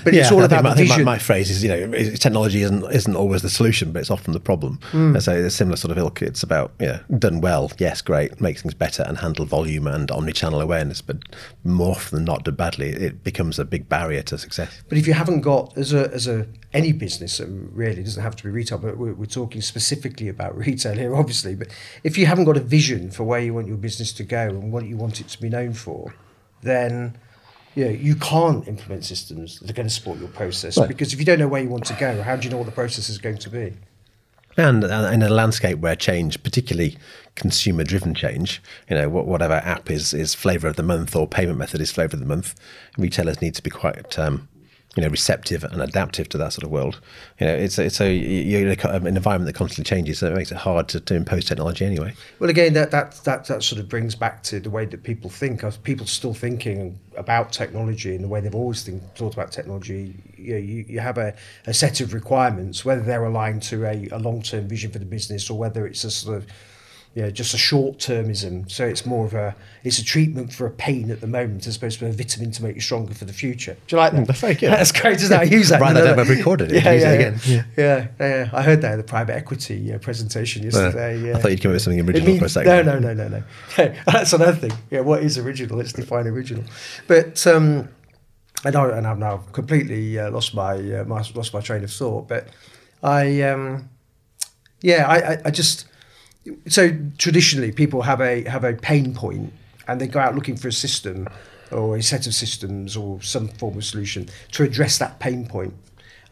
But 0.03 0.13
it's 0.13 0.31
all 0.31 0.41
I 0.41 0.45
about 0.45 0.63
think, 0.63 0.63
my, 0.63 0.73
the 0.73 0.83
I 0.83 0.95
think 0.95 1.05
my, 1.05 1.13
my 1.13 1.17
phrase 1.17 1.49
is, 1.49 1.63
you 1.63 1.69
know, 1.69 1.91
technology 2.15 2.61
isn't 2.61 2.83
isn't 2.91 3.15
always 3.15 3.41
the 3.41 3.49
solution, 3.49 3.91
but 3.91 3.99
it's 3.99 4.11
often 4.11 4.33
the 4.33 4.39
problem. 4.39 4.79
And 4.93 5.23
so 5.23 5.33
it's 5.33 5.53
a 5.53 5.57
similar 5.57 5.77
sort 5.77 5.91
of 5.91 5.97
ilk. 5.97 6.21
It's 6.21 6.43
about, 6.43 6.71
yeah, 6.79 6.99
done 7.17 7.41
well, 7.41 7.71
yes, 7.77 8.01
great, 8.01 8.39
make 8.41 8.59
things 8.59 8.73
better 8.73 9.03
and 9.03 9.17
handle 9.17 9.45
volume 9.45 9.87
and 9.87 10.09
omni-channel 10.11 10.61
awareness, 10.61 11.01
but 11.01 11.17
more 11.63 11.91
often 11.91 12.17
than 12.17 12.25
not, 12.25 12.43
done 12.43 12.55
badly, 12.55 12.89
it 12.89 13.23
becomes 13.23 13.59
a 13.59 13.65
big 13.65 13.89
barrier 13.89 14.21
to 14.23 14.37
success. 14.37 14.83
But 14.89 14.97
if 14.97 15.07
you 15.07 15.13
haven't 15.13 15.41
got 15.41 15.77
as 15.77 15.93
a 15.93 16.11
as 16.13 16.27
a 16.27 16.47
any 16.73 16.91
business, 16.91 17.39
really 17.39 18.01
it 18.01 18.05
doesn't 18.05 18.23
have 18.23 18.35
to 18.35 18.43
be 18.43 18.49
retail, 18.49 18.77
but 18.77 18.97
we're, 18.97 19.13
we're 19.13 19.25
talking 19.25 19.61
specifically 19.61 20.29
about 20.29 20.57
retail 20.65 20.93
here, 20.93 21.15
obviously. 21.15 21.55
But 21.55 21.69
if 22.03 22.17
you 22.17 22.25
haven't 22.25 22.45
got 22.45 22.57
a 22.57 22.61
vision 22.61 23.11
for 23.11 23.23
where 23.23 23.39
you 23.39 23.53
want 23.53 23.67
your 23.67 23.77
business 23.77 24.13
to 24.13 24.23
go 24.23 24.41
and 24.41 24.71
what 24.71 24.85
you 24.85 24.97
want 24.97 25.19
it 25.21 25.27
to 25.29 25.41
be 25.41 25.49
known 25.49 25.73
for, 25.73 26.13
then 26.61 27.17
you 27.77 27.85
know, 27.85 27.91
you 27.91 28.15
can't 28.15 28.67
implement 28.67 29.05
systems 29.05 29.59
that 29.59 29.69
are 29.69 29.73
going 29.73 29.87
to 29.87 29.93
support 29.93 30.17
your 30.17 30.29
process 30.29 30.79
Right. 30.79 30.87
because 30.87 31.13
if 31.13 31.19
you 31.19 31.25
don't 31.25 31.37
know 31.37 31.47
where 31.47 31.61
you 31.61 31.69
want 31.69 31.85
to 31.85 31.93
go, 31.93 32.23
how 32.23 32.35
do 32.35 32.43
you 32.43 32.49
know 32.49 32.57
what 32.57 32.65
the 32.65 32.71
process 32.71 33.07
is 33.07 33.19
going 33.19 33.37
to 33.37 33.49
be? 33.51 33.73
And 34.57 34.83
uh, 34.83 35.11
in 35.13 35.21
a 35.21 35.29
landscape 35.29 35.77
where 35.77 35.95
change, 35.95 36.41
particularly 36.41 36.97
consumer-driven 37.35 38.15
change, 38.15 38.63
you 38.89 38.95
know, 38.95 39.07
whatever 39.07 39.53
app 39.53 39.91
is 39.91 40.15
is 40.15 40.33
flavour 40.33 40.67
of 40.67 40.75
the 40.75 40.81
month 40.81 41.15
or 41.15 41.27
payment 41.27 41.59
method 41.59 41.79
is 41.79 41.91
flavour 41.91 42.15
of 42.15 42.19
the 42.19 42.25
month, 42.25 42.55
retailers 42.97 43.39
need 43.39 43.53
to 43.53 43.61
be 43.61 43.69
quite, 43.69 44.17
um, 44.17 44.49
you 44.97 45.03
know, 45.03 45.09
receptive 45.09 45.63
and 45.63 45.79
adaptive 45.79 46.27
to 46.29 46.39
that 46.39 46.51
sort 46.51 46.63
of 46.63 46.71
world. 46.71 46.99
You 47.39 47.45
know, 47.45 47.53
it's 47.53 47.77
it's 47.77 48.01
a 48.01 48.11
you're 48.11 48.67
in 48.67 48.79
an 48.79 49.15
environment 49.15 49.45
that 49.45 49.53
constantly 49.53 49.87
changes, 49.87 50.17
so 50.17 50.31
it 50.31 50.35
makes 50.35 50.51
it 50.51 50.57
hard 50.57 50.87
to, 50.89 50.99
to 50.99 51.13
impose 51.13 51.45
technology 51.45 51.85
anyway. 51.85 52.15
Well, 52.39 52.49
again, 52.49 52.73
that, 52.73 52.89
that 52.89 53.11
that 53.23 53.45
that 53.45 53.63
sort 53.63 53.79
of 53.79 53.87
brings 53.87 54.15
back 54.15 54.41
to 54.43 54.59
the 54.59 54.71
way 54.71 54.85
that 54.85 55.03
people 55.03 55.29
think. 55.29 55.63
People 55.83 56.07
still 56.07 56.33
thinking 56.33 56.99
about 57.15 57.51
technology 57.51 58.15
in 58.15 58.23
the 58.23 58.27
way 58.27 58.41
they've 58.41 58.55
always 58.55 58.81
think, 58.83 59.03
thought 59.15 59.33
about 59.35 59.51
technology? 59.51 60.15
You, 60.35 60.53
know, 60.53 60.59
you, 60.59 60.85
you 60.87 60.99
have 60.99 61.19
a, 61.19 61.35
a 61.67 61.73
set 61.73 62.01
of 62.01 62.13
requirements, 62.13 62.83
whether 62.83 63.01
they're 63.01 63.25
aligned 63.25 63.61
to 63.63 63.85
a, 63.85 64.07
a 64.11 64.17
long 64.17 64.41
term 64.41 64.67
vision 64.67 64.91
for 64.91 64.99
the 64.99 65.05
business 65.05 65.49
or 65.49 65.57
whether 65.59 65.85
it's 65.85 66.03
a 66.03 66.11
sort 66.11 66.37
of 66.37 66.47
you 67.13 67.23
know, 67.23 67.31
just 67.31 67.53
a 67.53 67.57
short 67.57 67.97
termism. 67.97 68.69
So 68.69 68.85
it's 68.85 69.05
more 69.05 69.25
of 69.25 69.33
a 69.33 69.55
it's 69.83 69.97
a 69.99 70.03
treatment 70.03 70.53
for 70.53 70.67
a 70.67 70.71
pain 70.71 71.09
at 71.09 71.21
the 71.21 71.27
moment 71.27 71.65
as 71.65 71.77
opposed 71.77 71.99
to 71.99 72.05
a 72.05 72.11
vitamin 72.11 72.51
to 72.51 72.63
make 72.63 72.75
you 72.75 72.81
stronger 72.81 73.13
for 73.13 73.25
the 73.25 73.33
future. 73.33 73.75
Do 73.87 73.95
you 73.95 73.97
like 73.97 74.13
that? 74.13 74.27
That's 74.27 74.39
very 74.39 74.53
good. 74.53 74.71
That's 74.71 74.91
great. 74.91 75.15
Isn't 75.15 75.29
that? 75.29 75.41
I 75.41 75.43
use 75.43 75.69
that. 75.69 75.81
Whenever- 75.81 76.07
down, 76.07 76.19
I've 76.19 76.29
recorded 76.29 76.71
it. 76.71 76.83
Yeah, 76.87 76.91
Use 76.93 77.03
it 77.03 77.05
yeah, 77.05 77.13
again. 77.13 77.39
yeah. 77.45 77.63
Yeah, 77.77 78.07
yeah, 78.19 78.49
I 78.53 78.61
heard 78.61 78.81
that 78.81 78.91
in 78.91 78.97
the 78.97 79.03
private 79.03 79.35
equity 79.35 79.93
uh, 79.93 79.97
presentation 79.97 80.63
yesterday. 80.63 81.13
I 81.13 81.27
yeah. 81.27 81.37
thought 81.37 81.51
you'd 81.51 81.61
come 81.61 81.71
up 81.71 81.73
with 81.73 81.81
something 81.81 81.99
It 81.99 82.07
original 82.07 82.37
for 82.37 82.45
a 82.45 82.49
second. 82.49 82.85
No, 82.85 82.99
no, 82.99 83.13
no, 83.13 83.27
no, 83.27 83.27
no. 83.27 83.43
That's 84.05 84.33
another 84.33 84.53
thing. 84.53 84.77
Yeah, 84.91 84.99
what 85.01 85.23
is 85.23 85.37
original? 85.37 85.77
Let's 85.77 85.93
define 85.93 86.27
original. 86.27 86.63
But 87.07 87.45
um, 87.47 87.89
I 88.63 88.69
know, 88.69 88.89
and 88.89 89.07
I've 89.07 89.17
now 89.19 89.37
completely 89.53 90.19
uh, 90.19 90.29
lost 90.31 90.53
my, 90.53 90.73
uh, 90.75 91.03
my 91.05 91.23
lost 91.33 91.53
my 91.53 91.61
train 91.61 91.83
of 91.83 91.91
thought. 91.91 92.27
But 92.27 92.49
I, 93.01 93.41
um, 93.41 93.89
yeah, 94.81 95.07
I, 95.07 95.33
I, 95.33 95.37
I 95.45 95.51
just 95.51 95.85
so 96.67 96.97
traditionally 97.17 97.71
people 97.71 98.01
have 98.03 98.21
a 98.21 98.43
have 98.49 98.63
a 98.63 98.73
pain 98.73 99.13
point 99.13 99.53
and 99.87 100.01
they 100.01 100.07
go 100.07 100.19
out 100.19 100.35
looking 100.35 100.55
for 100.57 100.67
a 100.67 100.73
system 100.73 101.27
or 101.71 101.97
a 101.97 102.03
set 102.03 102.27
of 102.27 102.33
systems 102.33 102.95
or 102.95 103.21
some 103.21 103.47
form 103.47 103.77
of 103.77 103.83
solution 103.85 104.27
to 104.51 104.63
address 104.63 104.97
that 104.97 105.19
pain 105.19 105.45
point. 105.47 105.73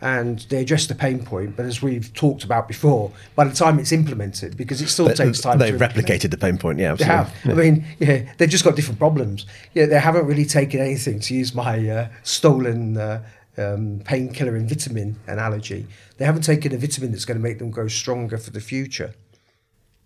and 0.01 0.39
they 0.49 0.61
address 0.61 0.87
the 0.87 0.95
pain 0.95 1.23
point. 1.23 1.55
But 1.55 1.65
as 1.65 1.81
we've 1.81 2.13
talked 2.13 2.43
about 2.43 2.67
before, 2.67 3.11
by 3.35 3.45
the 3.45 3.55
time 3.55 3.79
it's 3.79 3.91
implemented, 3.93 4.57
because 4.57 4.81
it 4.81 4.89
still 4.89 5.07
takes 5.09 5.39
time. 5.41 5.57
They've 5.57 5.73
implement- 5.73 5.95
replicated 6.07 6.31
the 6.31 6.37
pain 6.37 6.57
point. 6.57 6.79
Yeah, 6.79 6.95
They 6.95 7.05
absolutely. 7.05 7.49
have. 7.49 7.57
I 7.57 7.61
mean, 7.61 7.85
yeah, 7.99 8.33
they've 8.37 8.49
just 8.49 8.65
got 8.65 8.75
different 8.75 8.99
problems. 8.99 9.45
Yeah, 9.73 9.85
they 9.87 9.99
haven't 9.99 10.25
really 10.25 10.45
taken 10.45 10.79
anything 10.81 11.19
to 11.21 11.33
use 11.33 11.55
my 11.55 11.89
uh, 11.89 12.07
stolen 12.23 12.97
uh, 12.97 13.23
um, 13.57 14.01
painkiller 14.03 14.55
and 14.57 14.67
vitamin 14.69 15.15
analogy. 15.27 15.87
They 16.17 16.25
haven't 16.25 16.43
taken 16.43 16.73
a 16.73 16.77
vitamin 16.77 17.11
that's 17.11 17.25
going 17.25 17.37
to 17.39 17.43
make 17.43 17.59
them 17.59 17.71
grow 17.71 17.87
stronger 17.87 18.37
for 18.37 18.51
the 18.51 18.61
future. 18.61 19.13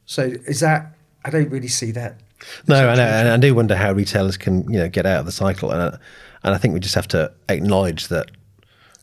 So 0.10 0.24
is 0.24 0.62
that? 0.62 0.96
I 1.24 1.30
don't 1.30 1.52
really 1.52 1.68
see 1.68 1.92
that. 1.92 2.20
No, 2.68 2.90
I 2.90 2.94
and 2.94 3.30
I 3.30 3.38
do 3.38 3.54
wonder 3.54 3.76
how 3.76 3.92
retailers 3.92 4.38
can 4.38 4.64
you 4.64 4.80
know 4.80 4.90
get 4.90 5.06
out 5.06 5.20
of 5.20 5.28
the 5.28 5.32
cycle, 5.32 5.70
and 5.70 5.84
I, 5.84 5.98
and 6.42 6.56
I 6.56 6.58
think 6.58 6.74
we 6.74 6.80
just 6.80 6.96
have 6.96 7.08
to 7.10 7.32
acknowledge 7.48 8.08
that 8.08 8.32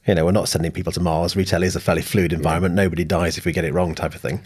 you 0.04 0.16
know 0.16 0.24
we're 0.24 0.32
not 0.32 0.48
sending 0.48 0.72
people 0.72 0.92
to 0.94 1.00
Mars. 1.00 1.36
Retail 1.36 1.62
is 1.62 1.76
a 1.76 1.80
fairly 1.80 2.02
fluid 2.02 2.32
environment. 2.32 2.74
Nobody 2.74 3.04
dies 3.04 3.38
if 3.38 3.44
we 3.44 3.52
get 3.52 3.64
it 3.64 3.72
wrong, 3.72 3.94
type 3.94 4.16
of 4.16 4.20
thing, 4.20 4.40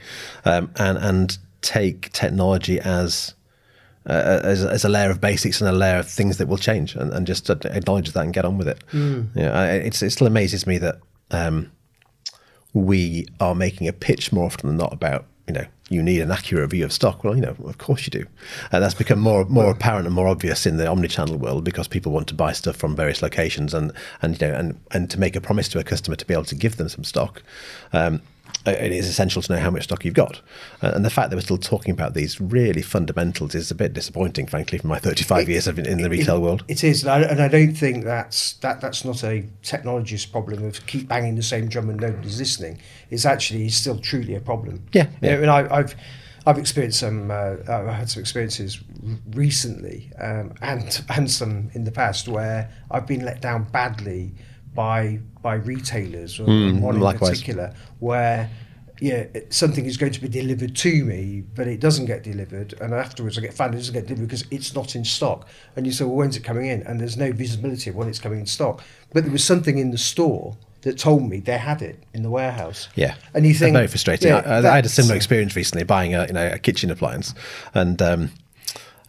um, 0.44 0.70
and 0.76 0.98
and 0.98 1.38
take 1.62 2.12
technology 2.12 2.78
as. 2.78 3.34
Uh, 4.06 4.40
as, 4.42 4.64
as 4.64 4.82
a 4.82 4.88
layer 4.88 5.10
of 5.10 5.20
basics 5.20 5.60
and 5.60 5.68
a 5.68 5.72
layer 5.72 5.98
of 5.98 6.08
things 6.08 6.38
that 6.38 6.48
will 6.48 6.56
change, 6.56 6.94
and, 6.94 7.12
and 7.12 7.26
just 7.26 7.50
acknowledge 7.50 8.12
that 8.12 8.24
and 8.24 8.32
get 8.32 8.46
on 8.46 8.56
with 8.56 8.66
it. 8.66 8.82
Yeah, 9.34 9.50
I, 9.50 9.66
it's, 9.72 10.02
it 10.02 10.10
still 10.10 10.26
amazes 10.26 10.66
me 10.66 10.78
that 10.78 10.98
um, 11.30 11.70
we 12.72 13.26
are 13.40 13.54
making 13.54 13.88
a 13.88 13.92
pitch 13.92 14.32
more 14.32 14.46
often 14.46 14.68
than 14.68 14.78
not 14.78 14.92
about 14.94 15.26
you 15.46 15.52
know 15.52 15.66
you 15.90 16.02
need 16.02 16.20
an 16.20 16.30
accurate 16.30 16.70
view 16.70 16.84
of 16.84 16.92
stock. 16.92 17.24
Well, 17.24 17.34
you 17.34 17.42
know, 17.42 17.56
of 17.64 17.76
course 17.78 18.06
you 18.06 18.10
do, 18.10 18.24
and 18.72 18.82
that's 18.82 18.94
become 18.94 19.18
more 19.18 19.44
more 19.44 19.70
apparent 19.70 20.06
and 20.06 20.14
more 20.14 20.28
obvious 20.28 20.64
in 20.64 20.78
the 20.78 20.84
omnichannel 20.84 21.36
world 21.36 21.64
because 21.64 21.88
people 21.88 22.12
want 22.12 22.28
to 22.28 22.34
buy 22.34 22.52
stuff 22.52 22.76
from 22.76 22.96
various 22.96 23.20
locations 23.20 23.74
and 23.74 23.92
and 24.22 24.40
you 24.40 24.48
know 24.48 24.54
and 24.54 24.80
and 24.92 25.10
to 25.10 25.20
make 25.20 25.36
a 25.36 25.40
promise 25.40 25.68
to 25.68 25.78
a 25.78 25.84
customer 25.84 26.16
to 26.16 26.24
be 26.24 26.32
able 26.32 26.44
to 26.44 26.54
give 26.54 26.76
them 26.76 26.88
some 26.88 27.04
stock. 27.04 27.42
Um, 27.92 28.22
it 28.66 28.92
is 28.92 29.06
essential 29.08 29.40
to 29.42 29.52
know 29.54 29.58
how 29.60 29.70
much 29.70 29.84
stock 29.84 30.04
you've 30.04 30.14
got, 30.14 30.40
Uh, 30.82 30.92
and 30.94 31.04
the 31.04 31.10
fact 31.10 31.30
that 31.30 31.36
we're 31.36 31.40
still 31.42 31.58
talking 31.58 31.92
about 31.92 32.14
these 32.14 32.40
really 32.40 32.82
fundamentals 32.82 33.54
is 33.54 33.70
a 33.70 33.74
bit 33.74 33.92
disappointing, 33.92 34.46
frankly, 34.46 34.78
from 34.78 34.88
my 34.90 34.98
35 34.98 35.48
years 35.48 35.66
of 35.66 35.78
in, 35.78 35.86
in 35.86 35.98
the 36.02 36.10
retail 36.10 36.36
It- 36.36 36.40
world. 36.40 36.64
It 36.68 36.84
is, 36.84 37.02
and 37.02 37.10
I, 37.12 37.20
and 37.22 37.40
I 37.40 37.48
don't 37.48 37.74
think 37.74 38.04
that's 38.04 38.54
that 38.60 38.80
that's 38.80 39.04
not 39.04 39.22
a 39.24 39.44
technologist 39.62 40.30
problem 40.32 40.64
of 40.64 40.86
keep 40.86 41.08
banging 41.08 41.36
the 41.36 41.42
same 41.42 41.68
drum 41.68 41.88
and 41.90 42.00
nobody's 42.00 42.38
listening. 42.38 42.78
It's 43.10 43.24
actually 43.26 43.68
still 43.70 43.98
truly 43.98 44.34
a 44.34 44.40
problem. 44.40 44.82
Yeah, 44.92 45.06
You 45.22 45.28
know, 45.30 45.34
yeah. 45.36 45.42
and 45.42 45.50
I, 45.50 45.76
I've 45.78 45.94
I've 46.46 46.58
experienced 46.58 47.00
some. 47.00 47.30
Uh, 47.30 47.56
I've 47.68 47.86
had 47.88 48.08
some 48.10 48.20
experiences 48.22 48.80
recently, 49.34 50.10
um, 50.20 50.54
and 50.62 51.02
and 51.08 51.30
some 51.30 51.70
in 51.74 51.84
the 51.84 51.92
past 51.92 52.28
where 52.28 52.70
I've 52.90 53.06
been 53.06 53.24
let 53.24 53.40
down 53.40 53.64
badly 53.72 54.32
by 54.74 55.20
by 55.42 55.54
retailers, 55.54 56.38
or 56.38 56.44
one 56.44 56.96
in 56.96 57.00
likewise. 57.00 57.30
particular, 57.30 57.74
where 57.98 58.50
yeah, 59.00 59.26
something 59.48 59.86
is 59.86 59.96
going 59.96 60.12
to 60.12 60.20
be 60.20 60.28
delivered 60.28 60.76
to 60.76 61.04
me, 61.04 61.42
but 61.54 61.66
it 61.66 61.80
doesn't 61.80 62.04
get 62.04 62.22
delivered, 62.22 62.74
and 62.80 62.92
afterwards 62.92 63.38
I 63.38 63.40
get 63.40 63.54
found 63.54 63.74
it 63.74 63.78
doesn't 63.78 63.94
get 63.94 64.06
delivered 64.06 64.28
because 64.28 64.44
it's 64.50 64.74
not 64.74 64.94
in 64.94 65.04
stock. 65.04 65.48
And 65.74 65.86
you 65.86 65.92
say, 65.92 66.04
well, 66.04 66.16
when's 66.16 66.36
it 66.36 66.44
coming 66.44 66.66
in? 66.66 66.82
And 66.82 67.00
there's 67.00 67.16
no 67.16 67.32
visibility 67.32 67.90
of 67.90 67.96
when 67.96 68.08
it's 68.08 68.18
coming 68.18 68.40
in 68.40 68.46
stock. 68.46 68.82
But 69.12 69.24
there 69.24 69.32
was 69.32 69.42
something 69.42 69.78
in 69.78 69.90
the 69.90 69.98
store 69.98 70.56
that 70.82 70.98
told 70.98 71.28
me 71.28 71.40
they 71.40 71.58
had 71.58 71.82
it 71.82 72.02
in 72.12 72.22
the 72.22 72.30
warehouse. 72.30 72.88
Yeah, 72.94 73.14
and 73.34 73.46
you 73.46 73.54
think 73.54 73.74
very 73.74 73.86
frustrating. 73.86 74.28
yeah, 74.28 74.42
I, 74.44 74.58
I 74.58 74.76
had 74.76 74.86
a 74.86 74.90
similar 74.90 75.16
experience 75.16 75.56
recently 75.56 75.84
buying 75.84 76.14
a 76.14 76.26
you 76.26 76.34
know 76.34 76.50
a 76.52 76.58
kitchen 76.58 76.90
appliance, 76.90 77.34
and 77.74 78.00
um, 78.02 78.30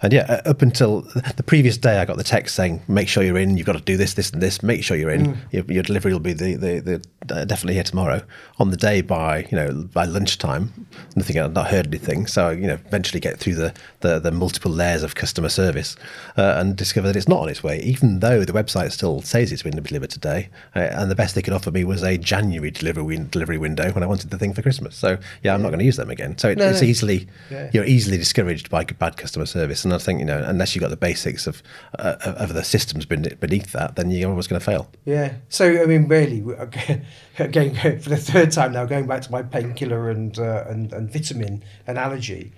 and 0.02 0.12
yeah, 0.14 0.26
uh, 0.46 0.50
up 0.50 0.62
until 0.62 1.02
the 1.02 1.44
previous 1.46 1.78
day, 1.78 2.00
I 2.00 2.06
got 2.06 2.18
the 2.18 2.24
text 2.24 2.56
saying, 2.56 2.82
"Make 2.88 3.08
sure 3.08 3.24
you're 3.24 3.38
in. 3.38 3.58
You've 3.58 3.68
got 3.68 3.74
to 3.74 3.82
do 3.82 3.98
this, 3.98 4.14
this, 4.16 4.32
and 4.32 4.42
this. 4.42 4.64
Make 4.64 4.84
sure 4.84 4.98
you're 4.98 5.12
in. 5.12 5.26
Mm. 5.28 5.38
Your, 5.52 5.64
your 5.66 5.84
delivery 5.84 6.14
will 6.14 6.20
be 6.20 6.34
the, 6.34 6.56
the, 6.56 6.80
the 7.28 7.36
uh, 7.36 7.46
definitely 7.46 7.76
here 7.76 7.84
tomorrow." 7.84 8.22
On 8.60 8.70
the 8.72 8.78
day 8.78 9.02
by 9.02 9.48
you 9.52 9.58
know 9.58 9.88
by 9.94 10.06
lunchtime, 10.06 10.88
nothing. 11.16 11.38
I'd 11.40 11.54
not 11.54 11.68
heard 11.68 11.88
anything. 11.88 12.28
So 12.28 12.50
you 12.50 12.68
know, 12.68 12.78
eventually 12.86 13.20
get 13.20 13.40
through 13.40 13.56
the 13.56 13.74
the, 14.02 14.20
the 14.20 14.32
multiple 14.32 14.72
layers 14.72 15.04
of 15.04 15.16
customer 15.16 15.50
service 15.50 15.96
uh, 16.38 16.56
and 16.58 16.76
discover 16.76 17.08
that 17.08 17.16
it's 17.16 17.28
not 17.28 17.40
on 17.42 17.50
its 17.50 17.64
way, 17.64 17.80
even 17.82 18.20
though 18.20 18.44
the 18.44 18.54
website 18.54 18.92
still 18.92 19.22
says 19.22 19.52
it's 19.52 19.64
been 19.64 19.76
delivered 19.82 20.10
today. 20.10 20.50
Uh, 20.76 20.80
and 20.94 21.12
the 21.12 21.16
best 21.16 21.36
they 21.36 21.42
could 21.42 21.54
offer 21.54 21.72
me 21.72 21.84
was 21.84 22.04
a 22.04 22.18
January 22.18 22.72
delivery 22.72 23.04
win- 23.04 23.30
delivery 23.30 23.58
window 23.58 23.92
when 23.92 24.04
I 24.04 24.08
wanted 24.08 24.30
the 24.30 24.38
thing 24.38 24.54
for 24.54 24.62
Christmas. 24.62 24.96
So 24.96 25.18
yeah, 25.44 25.54
I'm 25.54 25.62
not 25.62 25.70
going 25.70 25.80
to 25.80 25.86
use 25.86 25.98
them 25.98 26.10
again. 26.10 26.38
So 26.38 26.50
it, 26.50 26.58
No, 26.58 26.70
it's 26.70 26.82
no. 26.82 26.88
easily 26.88 27.28
Yeah. 27.50 27.70
you're 27.74 27.86
easily 27.86 28.18
discouraged 28.18 28.70
by 28.70 28.84
bad 28.84 29.18
customer 29.18 29.46
service. 29.46 29.84
And 29.84 29.91
I 29.94 29.98
think 29.98 30.20
you 30.20 30.26
know 30.26 30.44
unless 30.46 30.76
you've 30.76 30.82
got 30.82 30.90
the 30.90 30.98
basics 30.98 31.48
of 31.48 31.62
uh, 32.00 32.16
of 32.20 32.54
the 32.54 32.64
systems 32.64 33.06
beneath 33.06 33.72
that, 33.72 33.96
then 33.96 34.12
you're 34.12 34.30
always 34.30 34.48
going 34.48 34.60
to 34.60 34.66
fail. 34.66 34.90
Yeah. 35.06 35.36
So 35.50 35.82
I 35.82 35.86
mean, 35.86 36.08
really, 36.08 36.44
again, 37.40 38.00
for 38.00 38.10
the 38.10 38.18
third 38.18 38.52
time 38.52 38.74
now, 38.74 38.86
going 38.86 39.08
back 39.08 39.22
to 39.24 39.32
my 39.32 39.42
painkiller 39.42 40.10
and, 40.10 40.38
uh, 40.38 40.66
and 40.68 40.92
and 40.94 41.12
vitamin 41.12 41.64
analogy. 41.88 42.54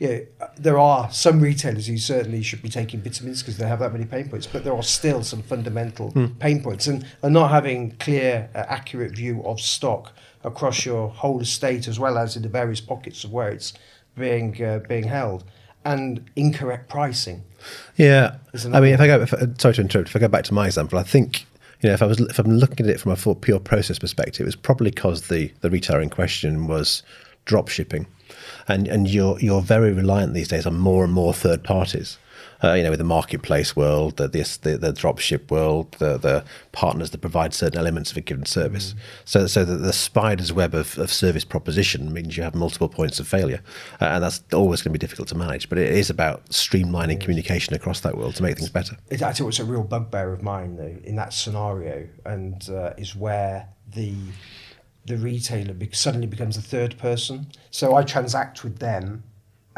Yeah, 0.00 0.20
there 0.56 0.78
are 0.78 1.10
some 1.10 1.40
retailers 1.40 1.88
who 1.88 1.98
certainly 1.98 2.40
should 2.44 2.62
be 2.62 2.68
taking 2.68 3.00
vitamins 3.00 3.42
because 3.42 3.58
they 3.58 3.66
have 3.66 3.80
that 3.80 3.92
many 3.92 4.04
pain 4.04 4.28
points, 4.28 4.46
but 4.46 4.62
there 4.62 4.72
are 4.72 4.82
still 4.82 5.24
some 5.24 5.42
fundamental 5.42 6.12
pain 6.38 6.62
points, 6.62 6.86
and, 6.86 7.04
and 7.20 7.34
not 7.34 7.50
having 7.50 7.96
clear, 7.96 8.48
uh, 8.54 8.58
accurate 8.68 9.16
view 9.16 9.42
of 9.44 9.60
stock 9.60 10.12
across 10.44 10.86
your 10.86 11.08
whole 11.08 11.40
estate 11.40 11.88
as 11.88 11.98
well 11.98 12.16
as 12.16 12.36
in 12.36 12.42
the 12.42 12.48
various 12.48 12.80
pockets 12.80 13.24
of 13.24 13.32
where 13.32 13.50
it's 13.50 13.72
being 14.16 14.62
uh, 14.62 14.80
being 14.88 15.04
held, 15.04 15.44
and 15.84 16.24
incorrect 16.36 16.88
pricing. 16.88 17.42
Yeah, 17.96 18.36
I 18.72 18.80
mean, 18.80 18.94
if 18.94 19.00
I 19.00 19.06
go, 19.06 19.20
if, 19.22 19.32
uh, 19.32 19.46
sorry 19.58 19.74
to 19.74 19.80
interrupt. 19.80 20.10
If 20.10 20.16
I 20.16 20.18
go 20.20 20.28
back 20.28 20.44
to 20.44 20.54
my 20.54 20.66
example, 20.66 20.98
I 20.98 21.02
think 21.02 21.46
you 21.80 21.88
know 21.88 21.94
if 21.94 22.02
I 22.02 22.06
was 22.06 22.20
if 22.20 22.38
I'm 22.38 22.50
looking 22.50 22.86
at 22.86 22.90
it 22.90 23.00
from 23.00 23.12
a 23.12 23.34
pure 23.34 23.60
process 23.60 23.98
perspective, 23.98 24.46
it's 24.46 24.56
probably 24.56 24.90
because 24.90 25.28
the 25.28 25.52
the 25.60 25.70
retailer 25.70 26.00
in 26.00 26.10
question 26.10 26.66
was 26.66 27.02
drop 27.44 27.68
shipping, 27.68 28.06
and 28.68 28.86
and 28.86 29.08
you're 29.08 29.38
you're 29.40 29.60
very 29.60 29.92
reliant 29.92 30.34
these 30.34 30.48
days 30.48 30.66
on 30.66 30.76
more 30.76 31.04
and 31.04 31.12
more 31.12 31.34
third 31.34 31.64
parties. 31.64 32.18
Uh, 32.62 32.72
you 32.72 32.82
know, 32.82 32.90
with 32.90 32.98
the 32.98 33.04
marketplace 33.04 33.76
world, 33.76 34.16
the 34.16 34.28
the, 34.28 34.76
the 34.78 34.92
drop 34.92 35.18
ship 35.18 35.50
world, 35.50 35.92
the 35.98 36.18
the 36.18 36.44
partners 36.72 37.10
that 37.10 37.20
provide 37.20 37.54
certain 37.54 37.78
elements 37.78 38.10
of 38.10 38.16
a 38.16 38.20
given 38.20 38.44
service. 38.44 38.94
So 39.24 39.46
so 39.46 39.64
the, 39.64 39.76
the 39.76 39.92
spider's 39.92 40.52
web 40.52 40.74
of, 40.74 40.98
of 40.98 41.12
service 41.12 41.44
proposition 41.44 42.12
means 42.12 42.36
you 42.36 42.42
have 42.42 42.54
multiple 42.54 42.88
points 42.88 43.20
of 43.20 43.28
failure, 43.28 43.60
uh, 44.00 44.06
and 44.06 44.24
that's 44.24 44.42
always 44.52 44.82
going 44.82 44.92
to 44.92 44.98
be 44.98 45.04
difficult 45.06 45.28
to 45.28 45.36
manage. 45.36 45.68
But 45.68 45.78
it 45.78 45.92
is 45.92 46.10
about 46.10 46.46
streamlining 46.50 47.20
communication 47.20 47.74
across 47.74 48.00
that 48.00 48.16
world 48.16 48.34
to 48.36 48.42
make 48.42 48.56
things 48.56 48.70
better. 48.70 48.96
It, 49.08 49.22
I 49.22 49.32
think 49.32 49.48
it's 49.48 49.60
a 49.60 49.64
real 49.64 49.84
bugbear 49.84 50.32
of 50.32 50.42
mine 50.42 50.76
though 50.76 50.96
in 51.04 51.16
that 51.16 51.32
scenario, 51.32 52.08
and 52.24 52.68
uh, 52.70 52.94
is 52.96 53.14
where 53.14 53.68
the 53.94 54.14
the 55.08 55.16
retailer 55.16 55.74
suddenly 55.92 56.26
becomes 56.26 56.56
a 56.56 56.62
third 56.62 56.98
person. 56.98 57.46
So 57.70 57.96
I 57.96 58.02
transact 58.02 58.62
with 58.62 58.78
them, 58.78 59.24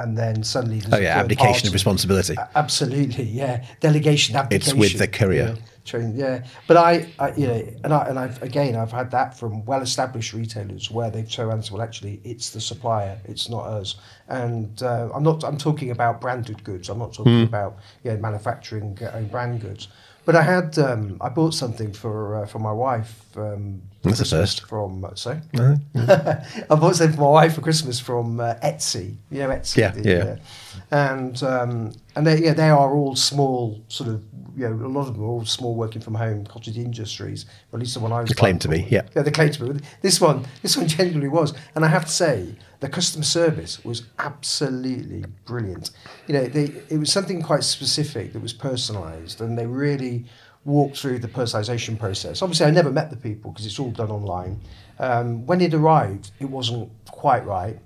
and 0.02 0.16
then 0.16 0.42
suddenly 0.42 0.82
Oh 0.92 0.98
yeah, 0.98 1.18
abdication 1.18 1.52
party. 1.52 1.68
of 1.68 1.72
responsibility. 1.74 2.36
Absolutely, 2.54 3.24
yeah. 3.24 3.64
Delegation, 3.80 4.36
abdication. 4.36 4.70
It's 4.72 4.78
with 4.78 4.98
the 4.98 5.08
courier. 5.08 5.54
Yeah, 5.56 5.62
train- 5.84 6.16
yeah. 6.16 6.44
But 6.66 6.76
I, 6.76 7.06
I, 7.18 7.32
you 7.34 7.46
know, 7.46 7.62
and 7.84 7.92
I, 7.94 8.04
and 8.08 8.18
I've 8.18 8.42
again, 8.42 8.76
I've 8.76 8.92
had 8.92 9.10
that 9.12 9.38
from 9.38 9.64
well-established 9.64 10.32
retailers 10.32 10.90
where 10.90 11.10
they've 11.10 11.26
answered, 11.38 11.72
well, 11.72 11.82
actually, 11.82 12.20
it's 12.24 12.50
the 12.50 12.60
supplier, 12.60 13.18
it's 13.24 13.48
not 13.48 13.64
us. 13.66 13.96
And 14.28 14.82
uh, 14.82 15.08
I'm 15.14 15.22
not, 15.22 15.42
I'm 15.44 15.58
talking 15.58 15.90
about 15.90 16.20
branded 16.20 16.62
goods. 16.64 16.88
I'm 16.88 16.98
not 16.98 17.12
talking 17.12 17.42
about, 17.42 17.78
you 18.04 18.10
know, 18.12 18.16
manufacturing 18.18 18.98
uh, 19.02 19.10
own 19.14 19.28
brand 19.28 19.60
goods. 19.60 19.88
But 20.24 20.36
I 20.36 20.42
had, 20.42 20.78
um, 20.78 21.16
I 21.20 21.28
bought 21.30 21.54
something 21.54 21.92
for 21.92 22.42
uh, 22.42 22.46
for 22.46 22.58
my 22.58 22.72
wife. 22.72 23.24
Um, 23.36 23.82
That's 24.02 24.20
a 24.20 24.24
first. 24.24 24.66
From 24.66 25.04
uh, 25.04 25.14
sorry, 25.14 25.40
I 25.54 26.44
bought 26.70 26.96
something 26.96 27.16
for 27.16 27.22
my 27.22 27.28
wife 27.28 27.54
for 27.54 27.60
Christmas 27.60 28.00
from 28.00 28.40
uh, 28.40 28.54
Etsy. 28.62 29.16
You 29.30 29.40
know 29.40 29.48
Etsy. 29.50 29.76
Yeah, 29.76 29.90
the, 29.90 30.08
yeah. 30.08 30.16
uh, 30.16 30.36
and 30.90 31.42
um, 31.42 31.92
and 32.16 32.26
they, 32.26 32.42
yeah, 32.42 32.54
they 32.54 32.68
are 32.68 32.92
all 32.92 33.14
small, 33.14 33.80
sort 33.88 34.10
of, 34.10 34.24
you 34.56 34.68
know, 34.68 34.86
a 34.86 34.88
lot 34.88 35.06
of 35.06 35.14
them 35.14 35.22
are 35.22 35.28
all 35.28 35.44
small 35.44 35.74
working 35.74 36.02
from 36.02 36.14
home 36.14 36.44
cottage 36.44 36.76
industries. 36.76 37.46
Or 37.70 37.78
at 37.78 37.80
least 37.80 37.94
the 37.94 38.00
one 38.00 38.12
I 38.12 38.20
was. 38.20 38.30
They 38.30 38.34
claim 38.34 38.58
to 38.58 38.68
be, 38.68 38.82
yeah. 38.90 39.02
Yeah, 39.14 39.22
they 39.22 39.30
claim 39.30 39.52
to 39.52 39.74
be. 39.74 39.80
This 40.02 40.20
one, 40.20 40.44
this 40.62 40.76
one 40.76 40.88
genuinely 40.88 41.28
was, 41.28 41.54
and 41.74 41.84
I 41.84 41.88
have 41.88 42.06
to 42.06 42.10
say, 42.10 42.56
the 42.80 42.88
customer 42.88 43.24
service 43.24 43.84
was 43.84 44.02
absolutely 44.18 45.24
brilliant. 45.44 45.90
You 46.26 46.34
know, 46.34 46.44
they, 46.46 46.72
it 46.88 46.98
was 46.98 47.12
something 47.12 47.42
quite 47.42 47.62
specific 47.62 48.32
that 48.32 48.40
was 48.40 48.54
personalised, 48.54 49.40
and 49.40 49.56
they 49.56 49.66
really 49.66 50.24
walked 50.64 50.98
through 50.98 51.18
the 51.18 51.28
personalisation 51.28 51.98
process. 51.98 52.42
Obviously, 52.42 52.66
I 52.66 52.70
never 52.70 52.90
met 52.90 53.10
the 53.10 53.16
people 53.16 53.50
because 53.52 53.66
it's 53.66 53.78
all 53.78 53.90
done 53.90 54.10
online. 54.10 54.60
Um, 54.98 55.46
when 55.46 55.60
it 55.60 55.72
arrived, 55.74 56.30
it 56.40 56.44
wasn't 56.50 56.90
quite 57.10 57.44
right. 57.46 57.78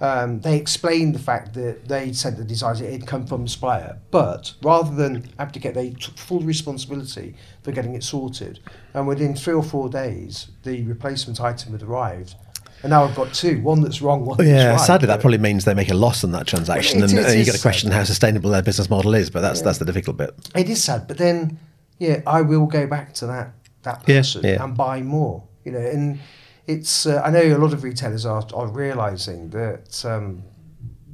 Um, 0.00 0.40
they 0.40 0.56
explained 0.56 1.14
the 1.14 1.20
fact 1.20 1.54
that 1.54 1.86
they'd 1.86 2.16
sent 2.16 2.36
the 2.36 2.42
designs, 2.44 2.80
it 2.80 2.90
had 2.90 3.06
come 3.06 3.24
from 3.24 3.44
the 3.44 3.48
supplier, 3.48 3.98
but 4.10 4.52
rather 4.62 4.92
than 4.94 5.28
abdicate, 5.38 5.74
they 5.74 5.90
took 5.90 6.18
full 6.18 6.40
responsibility 6.40 7.34
for 7.62 7.70
getting 7.70 7.94
it 7.94 8.02
sorted. 8.02 8.58
And 8.94 9.06
within 9.06 9.36
three 9.36 9.54
or 9.54 9.62
four 9.62 9.88
days, 9.88 10.48
the 10.64 10.82
replacement 10.84 11.40
item 11.40 11.70
had 11.72 11.82
arrived. 11.82 12.34
And 12.82 12.90
now 12.90 13.04
I've 13.04 13.14
got 13.14 13.32
two, 13.32 13.60
one 13.62 13.80
that's 13.80 14.02
wrong, 14.02 14.24
one 14.24 14.38
that's 14.38 14.48
Yeah, 14.50 14.70
right. 14.70 14.80
sadly, 14.80 15.06
that 15.06 15.20
probably 15.20 15.38
means 15.38 15.64
they 15.66 15.74
make 15.74 15.90
a 15.90 15.94
loss 15.94 16.24
on 16.24 16.32
that 16.32 16.48
transaction, 16.48 16.98
it 17.00 17.10
and 17.10 17.18
is- 17.20 17.26
uh, 17.26 17.36
you've 17.36 17.46
got 17.46 17.54
to 17.54 17.62
question 17.62 17.92
how 17.92 18.02
sustainable 18.02 18.50
their 18.50 18.62
business 18.62 18.90
model 18.90 19.14
is. 19.14 19.30
But 19.30 19.42
that's 19.42 19.60
that's 19.60 19.78
the 19.78 19.84
difficult 19.84 20.16
bit. 20.16 20.30
It 20.56 20.68
is 20.68 20.82
sad, 20.82 21.06
but 21.06 21.16
then, 21.18 21.60
yeah, 22.02 22.20
I 22.26 22.42
will 22.42 22.66
go 22.66 22.86
back 22.86 23.14
to 23.14 23.26
that 23.26 23.48
that 23.82 24.04
person 24.04 24.42
yeah. 24.44 24.62
and 24.62 24.76
buy 24.76 25.02
more 25.02 25.42
You 25.64 25.72
know, 25.72 25.78
and 25.78 26.18
it's 26.66 27.06
uh, 27.06 27.22
I 27.24 27.30
know 27.30 27.56
a 27.56 27.58
lot 27.58 27.72
of 27.72 27.84
retailers 27.84 28.26
are 28.26 28.44
are 28.54 28.66
realizing 28.66 29.50
that 29.50 30.04
um, 30.04 30.42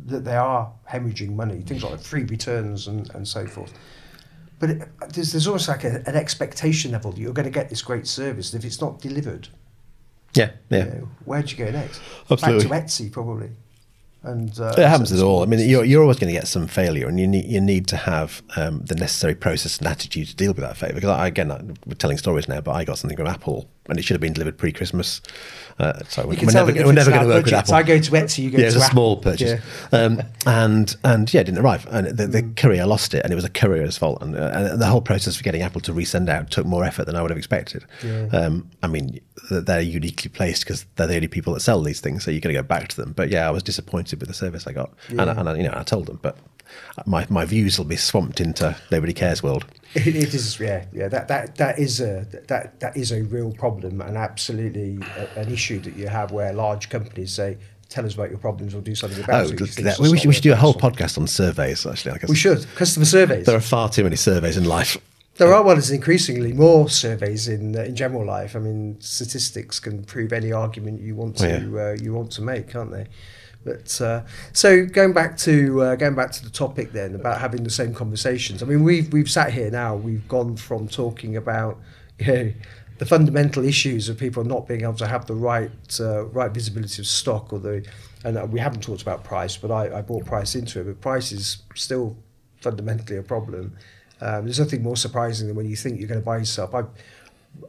that 0.06 0.24
they 0.24 0.36
are 0.36 0.72
hemorrhaging 0.90 1.34
money, 1.34 1.60
things 1.62 1.84
like 1.84 2.00
free 2.00 2.24
returns 2.24 2.86
and, 2.88 3.10
and 3.14 3.26
so 3.28 3.46
forth. 3.46 3.72
But 4.58 4.70
it, 4.70 4.88
there's, 5.14 5.32
there's 5.32 5.46
almost 5.46 5.68
like 5.68 5.84
a, 5.84 6.02
an 6.06 6.16
expectation 6.16 6.92
level 6.92 7.12
that 7.12 7.20
you're 7.20 7.34
going 7.34 7.52
to 7.52 7.58
get 7.60 7.68
this 7.68 7.82
great 7.82 8.06
service. 8.06 8.52
And 8.52 8.62
if 8.62 8.66
it's 8.66 8.80
not 8.80 9.00
delivered, 9.00 9.48
Yeah, 10.34 10.50
yeah. 10.70 10.78
you 10.78 10.90
know, 10.90 11.08
where'd 11.26 11.50
you 11.52 11.58
go 11.58 11.70
next? 11.70 12.00
Absolutely. 12.30 12.68
Back 12.68 12.86
to 12.86 13.02
Etsy, 13.02 13.12
probably. 13.12 13.50
And 14.22 14.58
uh, 14.58 14.74
It 14.76 14.86
happens 14.88 15.12
at 15.12 15.20
all. 15.20 15.42
I 15.42 15.46
mean, 15.46 15.68
you're, 15.68 15.84
you're 15.84 16.02
always 16.02 16.18
going 16.18 16.32
to 16.32 16.38
get 16.38 16.48
some 16.48 16.66
failure, 16.66 17.06
and 17.06 17.20
you 17.20 17.26
need 17.26 17.44
you 17.44 17.60
need 17.60 17.86
to 17.88 17.96
have 17.96 18.42
um, 18.56 18.80
the 18.80 18.96
necessary 18.96 19.34
process 19.34 19.78
and 19.78 19.86
attitude 19.86 20.26
to 20.28 20.34
deal 20.36 20.52
with 20.52 20.64
that 20.64 20.76
failure. 20.76 20.94
Because 20.94 21.10
I, 21.10 21.28
again, 21.28 21.52
I, 21.52 21.60
we're 21.86 21.94
telling 21.94 22.18
stories 22.18 22.48
now, 22.48 22.60
but 22.60 22.72
I 22.72 22.84
got 22.84 22.98
something 22.98 23.16
from 23.16 23.28
Apple, 23.28 23.68
and 23.88 23.98
it 23.98 24.02
should 24.02 24.14
have 24.14 24.20
been 24.20 24.32
delivered 24.32 24.58
pre-Christmas. 24.58 25.20
Uh, 25.78 25.92
so 26.08 26.26
we're, 26.26 26.36
we're 26.44 26.52
never, 26.52 26.72
we're 26.72 26.92
never 26.92 27.10
going 27.10 27.22
to 27.22 27.28
work 27.28 27.44
with 27.44 27.52
budgets. 27.52 27.70
Apple. 27.70 27.74
I 27.74 27.82
go 27.84 27.98
to 28.00 28.10
Etsy, 28.10 28.42
you 28.42 28.50
go 28.50 28.58
yeah, 28.58 28.66
it 28.66 28.70
to 28.70 28.78
was 28.78 28.84
a 28.84 28.90
small 28.90 29.16
purchase, 29.16 29.60
um, 29.92 30.20
and 30.44 30.96
and 31.04 31.32
yeah, 31.32 31.42
it 31.42 31.44
didn't 31.44 31.60
arrive, 31.60 31.86
and 31.90 32.08
the, 32.08 32.26
the 32.26 32.42
courier 32.56 32.84
lost 32.84 33.14
it, 33.14 33.22
and 33.22 33.32
it 33.32 33.36
was 33.36 33.44
a 33.44 33.48
courier's 33.50 33.96
fault, 33.96 34.20
and, 34.20 34.34
uh, 34.34 34.50
and 34.52 34.82
the 34.82 34.86
whole 34.86 35.00
process 35.00 35.36
for 35.36 35.44
getting 35.44 35.62
Apple 35.62 35.80
to 35.82 35.92
resend 35.92 36.28
out 36.28 36.50
took 36.50 36.66
more 36.66 36.84
effort 36.84 37.04
than 37.04 37.14
I 37.14 37.22
would 37.22 37.30
have 37.30 37.38
expected. 37.38 37.84
Yeah. 38.04 38.26
Um, 38.32 38.68
I 38.82 38.88
mean, 38.88 39.20
they're 39.50 39.80
uniquely 39.80 40.30
placed 40.30 40.64
because 40.64 40.84
they're 40.96 41.06
the 41.06 41.14
only 41.14 41.28
people 41.28 41.54
that 41.54 41.60
sell 41.60 41.80
these 41.80 42.00
things, 42.00 42.24
so 42.24 42.32
you're 42.32 42.40
going 42.40 42.54
to 42.54 42.60
go 42.60 42.66
back 42.66 42.88
to 42.88 42.96
them. 42.96 43.12
But 43.12 43.28
yeah, 43.28 43.46
I 43.46 43.50
was 43.50 43.62
disappointed 43.62 44.18
with 44.18 44.28
the 44.28 44.34
service 44.34 44.66
I 44.66 44.72
got, 44.72 44.92
and, 45.10 45.20
I, 45.20 45.32
and 45.32 45.48
I, 45.48 45.54
you 45.54 45.62
know, 45.62 45.74
I 45.76 45.84
told 45.84 46.06
them, 46.06 46.18
but 46.22 46.36
my 47.06 47.26
my 47.30 47.44
views 47.44 47.78
will 47.78 47.84
be 47.86 47.96
swamped 47.96 48.40
into 48.40 48.76
nobody 48.90 49.12
cares 49.12 49.42
world. 49.42 49.64
It, 49.94 50.08
it 50.16 50.34
is, 50.34 50.58
yeah, 50.60 50.84
yeah. 50.92 51.08
That 51.08 51.28
that 51.28 51.56
that 51.56 51.78
is 51.78 52.00
a 52.00 52.26
that 52.48 52.78
that 52.80 52.96
is 52.96 53.10
a 53.12 53.22
real 53.22 53.52
problem 53.52 54.00
and 54.00 54.16
absolutely 54.16 54.98
a, 55.16 55.40
an 55.40 55.50
issue 55.52 55.80
that 55.80 55.96
you 55.96 56.08
have 56.08 56.30
where 56.30 56.52
large 56.52 56.90
companies 56.90 57.32
say, 57.32 57.56
"Tell 57.88 58.04
us 58.04 58.14
about 58.14 58.28
your 58.30 58.38
problems, 58.38 58.74
or 58.74 58.80
do 58.82 58.94
something 58.94 59.22
about 59.24 59.40
Oh, 59.40 59.44
it." 59.48 59.58
That- 59.58 59.58
just 59.58 60.00
we, 60.00 60.18
should, 60.18 60.28
we 60.28 60.34
should 60.34 60.42
do 60.42 60.52
a 60.52 60.56
whole 60.56 60.74
podcast 60.74 61.16
on 61.18 61.26
surveys. 61.26 61.86
Actually, 61.86 62.12
I 62.12 62.18
guess 62.18 62.28
We 62.30 62.36
should 62.36 62.66
customer 62.74 63.06
surveys. 63.06 63.46
There 63.46 63.56
are 63.56 63.60
far 63.60 63.88
too 63.88 64.02
many 64.04 64.16
surveys 64.16 64.56
in 64.56 64.64
life. 64.64 64.98
There 65.36 65.54
are 65.54 65.62
ones 65.62 65.90
increasingly 65.92 66.52
more 66.52 66.88
surveys 66.90 67.46
in 67.48 67.76
uh, 67.76 67.82
in 67.82 67.94
general 67.96 68.26
life. 68.26 68.56
I 68.56 68.58
mean, 68.58 68.96
statistics 69.00 69.80
can 69.80 70.04
prove 70.04 70.32
any 70.32 70.52
argument 70.52 71.00
you 71.00 71.14
want 71.14 71.36
to 71.38 71.46
Oh, 71.46 71.90
uh, 71.92 71.92
you 72.02 72.12
want 72.12 72.32
to 72.32 72.42
make, 72.42 72.68
can't 72.68 72.90
they? 72.90 73.06
But 73.64 74.00
uh, 74.00 74.22
so 74.52 74.86
going 74.86 75.12
back 75.12 75.36
to 75.38 75.82
uh, 75.82 75.96
going 75.96 76.14
back 76.14 76.30
to 76.32 76.44
the 76.44 76.50
topic 76.50 76.92
then 76.92 77.14
about 77.14 77.40
having 77.40 77.64
the 77.64 77.70
same 77.70 77.92
conversations. 77.92 78.62
I 78.62 78.66
mean, 78.66 78.82
we've 78.82 79.12
we've 79.12 79.30
sat 79.30 79.52
here 79.52 79.70
now. 79.70 79.96
We've 79.96 80.26
gone 80.28 80.56
from 80.56 80.88
talking 80.88 81.36
about 81.36 81.78
you 82.18 82.32
know, 82.32 82.52
the 82.98 83.06
fundamental 83.06 83.64
issues 83.64 84.08
of 84.08 84.18
people 84.18 84.44
not 84.44 84.66
being 84.66 84.82
able 84.82 84.94
to 84.94 85.06
have 85.06 85.26
the 85.26 85.34
right 85.34 85.70
uh, 86.00 86.24
right 86.26 86.50
visibility 86.50 87.02
of 87.02 87.06
stock 87.06 87.52
or 87.52 87.58
the 87.58 87.86
and 88.24 88.36
uh, 88.36 88.46
we 88.50 88.58
haven't 88.60 88.82
talked 88.82 89.02
about 89.02 89.22
price, 89.22 89.56
but 89.56 89.70
I, 89.70 89.98
I 89.98 90.02
brought 90.02 90.24
price 90.24 90.54
into 90.54 90.80
it. 90.80 90.84
But 90.84 91.00
price 91.00 91.30
is 91.32 91.58
still 91.74 92.16
fundamentally 92.60 93.18
a 93.18 93.22
problem. 93.22 93.76
Um, 94.20 94.44
there's 94.44 94.58
nothing 94.58 94.82
more 94.82 94.96
surprising 94.96 95.46
than 95.46 95.56
when 95.56 95.68
you 95.68 95.76
think 95.76 96.00
you're 96.00 96.08
going 96.08 96.20
to 96.20 96.24
buy 96.24 96.38
yourself. 96.38 96.74
I, 96.74 96.82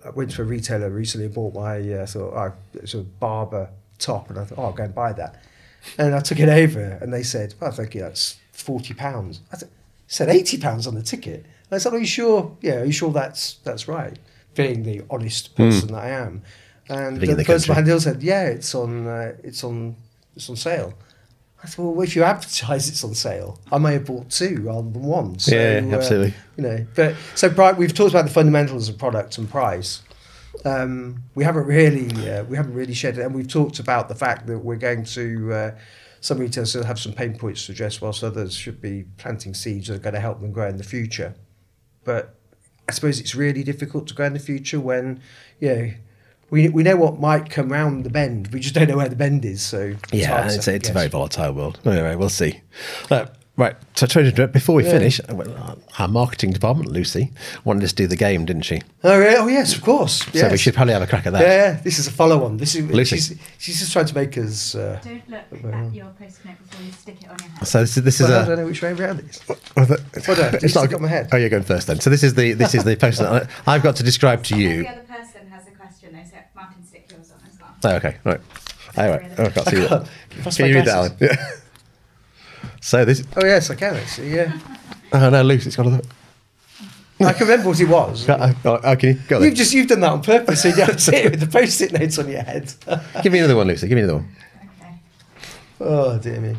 I 0.04 0.10
went 0.10 0.32
to 0.32 0.42
a 0.42 0.46
retailer 0.46 0.90
recently 0.90 1.26
and 1.26 1.36
bought 1.36 1.54
my 1.54 1.78
uh, 1.94 2.06
thought 2.06 2.34
oh, 2.34 2.54
it's 2.74 2.96
a 2.96 3.00
Barbour 3.00 3.70
top, 4.00 4.30
and 4.30 4.40
I 4.40 4.46
thought, 4.46 4.58
oh, 4.58 4.64
I'll 4.66 4.74
go 4.74 4.84
and 4.84 4.96
buy 4.96 5.14
that. 5.14 5.44
And 5.98 6.14
I 6.16 6.20
took 6.20 6.40
it 6.40 6.50
over, 6.50 6.98
and 7.02 7.14
they 7.14 7.24
said, 7.24 7.54
well, 7.60 7.72
thank 7.72 7.96
you, 7.96 8.02
that's 8.02 8.38
forty 8.52 8.94
pounds. 8.94 9.42
I 9.52 9.58
th- 9.58 9.72
said 10.08 10.30
eighty 10.30 10.58
pounds 10.58 10.88
on 10.88 10.96
the 10.96 11.04
ticket. 11.04 11.46
And 11.70 11.76
I 11.76 11.78
said, 11.78 11.94
are 11.94 12.00
you 12.00 12.06
sure? 12.06 12.56
Yeah, 12.62 12.82
are 12.82 12.86
you 12.86 12.92
sure 12.92 13.12
that's 13.12 13.56
that's 13.64 13.88
right? 13.88 14.18
Being 14.56 14.84
the 14.84 15.04
honest 15.10 15.56
person 15.56 15.94
that 15.94 16.04
I 16.04 16.10
am. 16.10 16.42
And 16.90 17.22
in 17.24 17.30
the 17.30 17.36
the 17.36 17.44
person 17.46 17.68
behind 17.70 17.86
the 17.86 17.92
hill 17.92 18.00
said, 18.00 18.22
yeah, 18.24 18.46
it's 18.46 18.74
on, 18.74 19.06
uh, 19.08 19.34
it's 19.44 19.64
on, 19.64 19.96
it's 20.36 20.50
on 20.50 20.56
sale. 20.56 20.94
I 21.64 21.68
thought, 21.68 21.92
well, 21.96 22.04
if 22.08 22.16
you 22.16 22.24
advertise 22.24 22.90
it's 22.90 23.04
on 23.04 23.14
sale, 23.14 23.60
I 23.72 23.78
may 23.78 23.94
have 23.94 24.06
bought 24.06 24.30
two 24.32 24.62
rather 24.64 24.90
than 24.90 25.04
one. 25.04 25.38
So, 25.40 25.56
Yeah, 25.56 25.82
uh, 25.86 25.96
absolutely. 25.98 26.34
you 26.58 26.64
know, 26.64 26.88
but 26.96 27.16
so 27.36 27.50
pri- 27.50 27.74
we've 27.74 27.94
talked 27.94 28.12
about 28.12 28.26
the 28.26 28.32
fundamentals 28.32 28.90
of 28.90 28.98
product 28.98 29.38
and 29.38 29.48
price. 29.50 30.02
Um, 30.66 31.24
we 31.36 31.44
haven't 31.44 31.66
really 31.66 32.10
uh, 32.30 32.44
we 32.44 32.58
haven't 32.58 32.74
really 32.74 32.94
shared 32.94 33.18
it, 33.18 33.22
and 33.26 33.34
we've 33.34 33.48
talked 33.48 33.80
about 33.80 34.10
the 34.10 34.16
fact 34.16 34.48
that 34.48 34.60
we're 34.60 34.76
going 34.76 35.06
to 35.06 35.54
uh, 35.54 35.72
some 36.22 36.38
retailers 36.38 36.74
have 36.74 37.00
some 37.00 37.14
pain 37.14 37.38
points 37.38 37.66
to 37.68 37.72
address, 37.72 38.02
whilst 38.02 38.24
others 38.24 38.54
should 38.54 38.82
be 38.82 39.06
planting 39.18 39.54
seeds 39.54 39.88
that 39.88 39.96
are 39.96 40.00
going 40.00 40.16
to 40.16 40.20
help 40.20 40.42
them 40.42 40.52
grow 40.52 40.68
in 40.68 40.78
the 40.78 40.84
future. 40.84 41.36
But 42.04 42.36
I 42.88 42.92
suppose 42.92 43.20
it's 43.20 43.36
really 43.36 43.64
difficult 43.64 44.08
to 44.08 44.14
grow 44.14 44.26
in 44.26 44.34
the 44.34 44.40
future 44.40 44.80
when 44.80 45.22
you 45.60 45.70
know. 45.76 45.92
We, 46.52 46.68
we 46.68 46.82
know 46.82 46.96
what 46.96 47.20
might 47.20 47.52
come 47.52 47.72
round 47.72 48.04
the 48.04 48.10
bend. 48.10 48.48
We 48.48 48.60
just 48.60 48.74
don't 48.74 48.88
know 48.90 48.98
where 48.98 49.08
the 49.08 49.16
bend 49.16 49.46
is. 49.46 49.62
So 49.62 49.94
it's 50.12 50.14
Yeah, 50.14 50.30
hard 50.30 50.42
and 50.46 50.50
to 50.54 50.58
it's, 50.58 50.68
it's 50.68 50.90
a 50.90 50.94
very 50.94 51.08
volatile 51.08 51.54
world. 51.54 51.80
Anyway, 51.86 52.16
we'll 52.16 52.28
see. 52.30 52.62
Uh, 53.12 53.28
right, 53.60 53.76
so 53.96 54.08
trying 54.08 54.26
to 54.26 54.32
interrupt, 54.32 54.54
before 54.54 54.74
we 54.76 54.84
Yeah. 54.86 54.92
finish, 54.92 55.20
uh, 55.30 55.76
our 56.00 56.08
marketing 56.08 56.52
department, 56.54 56.90
Lucy, 56.92 57.32
wanted 57.66 57.84
us 57.84 57.92
to 57.92 57.96
do 57.98 58.08
the 58.08 58.16
game, 58.16 58.46
didn't 58.46 58.64
she? 58.64 58.82
Oh, 59.04 59.20
yeah. 59.22 59.36
oh 59.38 59.48
yes, 59.48 59.76
of 59.76 59.82
course. 59.84 60.26
So 60.34 60.50
we 60.50 60.58
should 60.58 60.74
probably 60.74 60.94
have 60.94 61.02
a 61.04 61.08
crack 61.08 61.28
at 61.28 61.34
that. 61.34 61.42
Yeah, 61.42 61.48
yeah, 61.74 61.80
this 61.84 62.00
is 62.00 62.08
a 62.08 62.12
follow-on. 62.12 62.58
This 62.58 62.74
is 62.76 62.90
Lucy. 62.90 63.18
she's, 63.18 63.36
she's 63.60 63.80
just 63.80 63.92
trying 63.94 64.06
to 64.06 64.16
make 64.16 64.38
us. 64.38 64.74
Uh, 64.74 65.00
Don't 65.04 65.30
look 65.30 65.74
at 65.74 65.94
your 65.94 66.06
post 66.18 66.44
note 66.46 66.56
before 66.68 66.86
you 66.86 66.92
stick 66.92 67.18
it 67.22 67.30
on 67.30 67.38
your 67.40 67.50
head. 67.50 67.68
So 67.68 67.82
this 67.82 67.98
is 67.98 68.04
this 68.04 68.22
is 68.22 68.28
well, 68.30 68.42
I 68.44 68.46
don't 68.48 68.58
know 68.58 68.66
which 68.66 68.82
way 68.82 68.92
around 68.94 69.20
it 69.20 69.26
is. 69.30 69.42
well, 69.48 69.86
the- 69.86 70.02
Hold 70.26 70.40
on, 70.40 70.56
it's 70.56 70.74
not 70.76 70.86
stick 70.86 70.92
it 70.94 71.02
my 71.02 71.08
head. 71.08 71.30
Oh, 71.32 71.38
you're 71.38 71.50
going 71.50 71.64
first 71.64 71.88
then. 71.88 72.00
So 72.00 72.10
this 72.10 72.24
is 72.24 72.34
the 72.34 72.54
this 72.54 72.74
is 72.74 72.84
the 72.84 72.96
post. 73.04 73.22
I've 73.22 73.84
got 73.84 73.96
to 73.98 74.04
describe 74.04 74.44
to 74.46 74.58
you. 74.58 74.86
Every 74.86 74.88
other 74.88 75.02
person 75.02 75.42
has 75.52 75.68
a 75.68 75.72
question, 75.72 76.14
though, 76.14 76.24
so 76.24 76.38
Martin, 76.56 76.86
stick 76.88 77.08
yours 77.12 77.32
on 77.32 77.40
as 77.48 77.60
well. 77.60 77.92
Oh, 77.94 77.96
okay, 77.98 78.16
right. 78.24 78.40
All 78.98 79.10
right. 79.10 79.32
Oh, 79.38 79.44
I 79.46 79.50
can't 79.50 79.68
see 79.68 79.76
that. 79.82 80.10
Can 80.56 80.66
you 80.68 80.76
read 80.76 80.86
that 80.86 80.98
one? 81.00 81.16
glasses. 81.18 81.38
Yeah. 81.38 81.56
So 82.82 83.06
this. 83.06 83.24
Oh 83.36 83.46
yes, 83.46 83.70
I 83.70 83.76
can 83.76 83.96
actually. 83.96 84.34
Yeah, 84.36 84.58
Oh 85.14 85.30
no, 85.30 85.42
Lucy's 85.42 85.76
got 85.76 85.86
a 85.86 85.90
look. 85.90 86.06
I 87.22 87.34
can 87.34 87.48
remember 87.48 87.68
what 87.70 87.80
it 87.82 87.90
was. 87.90 88.30
Oh, 88.30 88.54
oh, 88.66 88.96
can 88.96 89.10
you 89.10 89.22
go 89.28 89.40
then? 89.40 89.50
You've 89.50 89.58
just 89.58 89.74
you've 89.74 89.88
done 89.88 90.00
that 90.02 90.12
on 90.12 90.22
purpose, 90.22 90.62
so 90.64 90.70
you 90.70 90.76
have 90.76 90.94
to 90.94 91.00
sit 91.00 91.16
here 91.22 91.30
with 91.30 91.42
the 91.42 91.48
post-it 91.48 91.92
notes 91.92 92.18
on 92.18 92.30
your 92.30 92.42
head. 92.42 92.74
Give 93.24 93.34
me 93.34 93.40
another 93.40 93.58
one, 93.58 93.68
Lucy. 93.68 93.88
Give 93.90 93.98
me 93.98 94.04
another 94.04 94.20
one. 94.20 94.36
Okay, 94.80 95.00
oh 95.82 96.18
dear 96.18 96.40
me. 96.40 96.56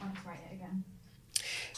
I'll 0.00 0.08
just 0.12 0.26
write 0.26 0.38
it 0.50 0.54
again. 0.56 0.84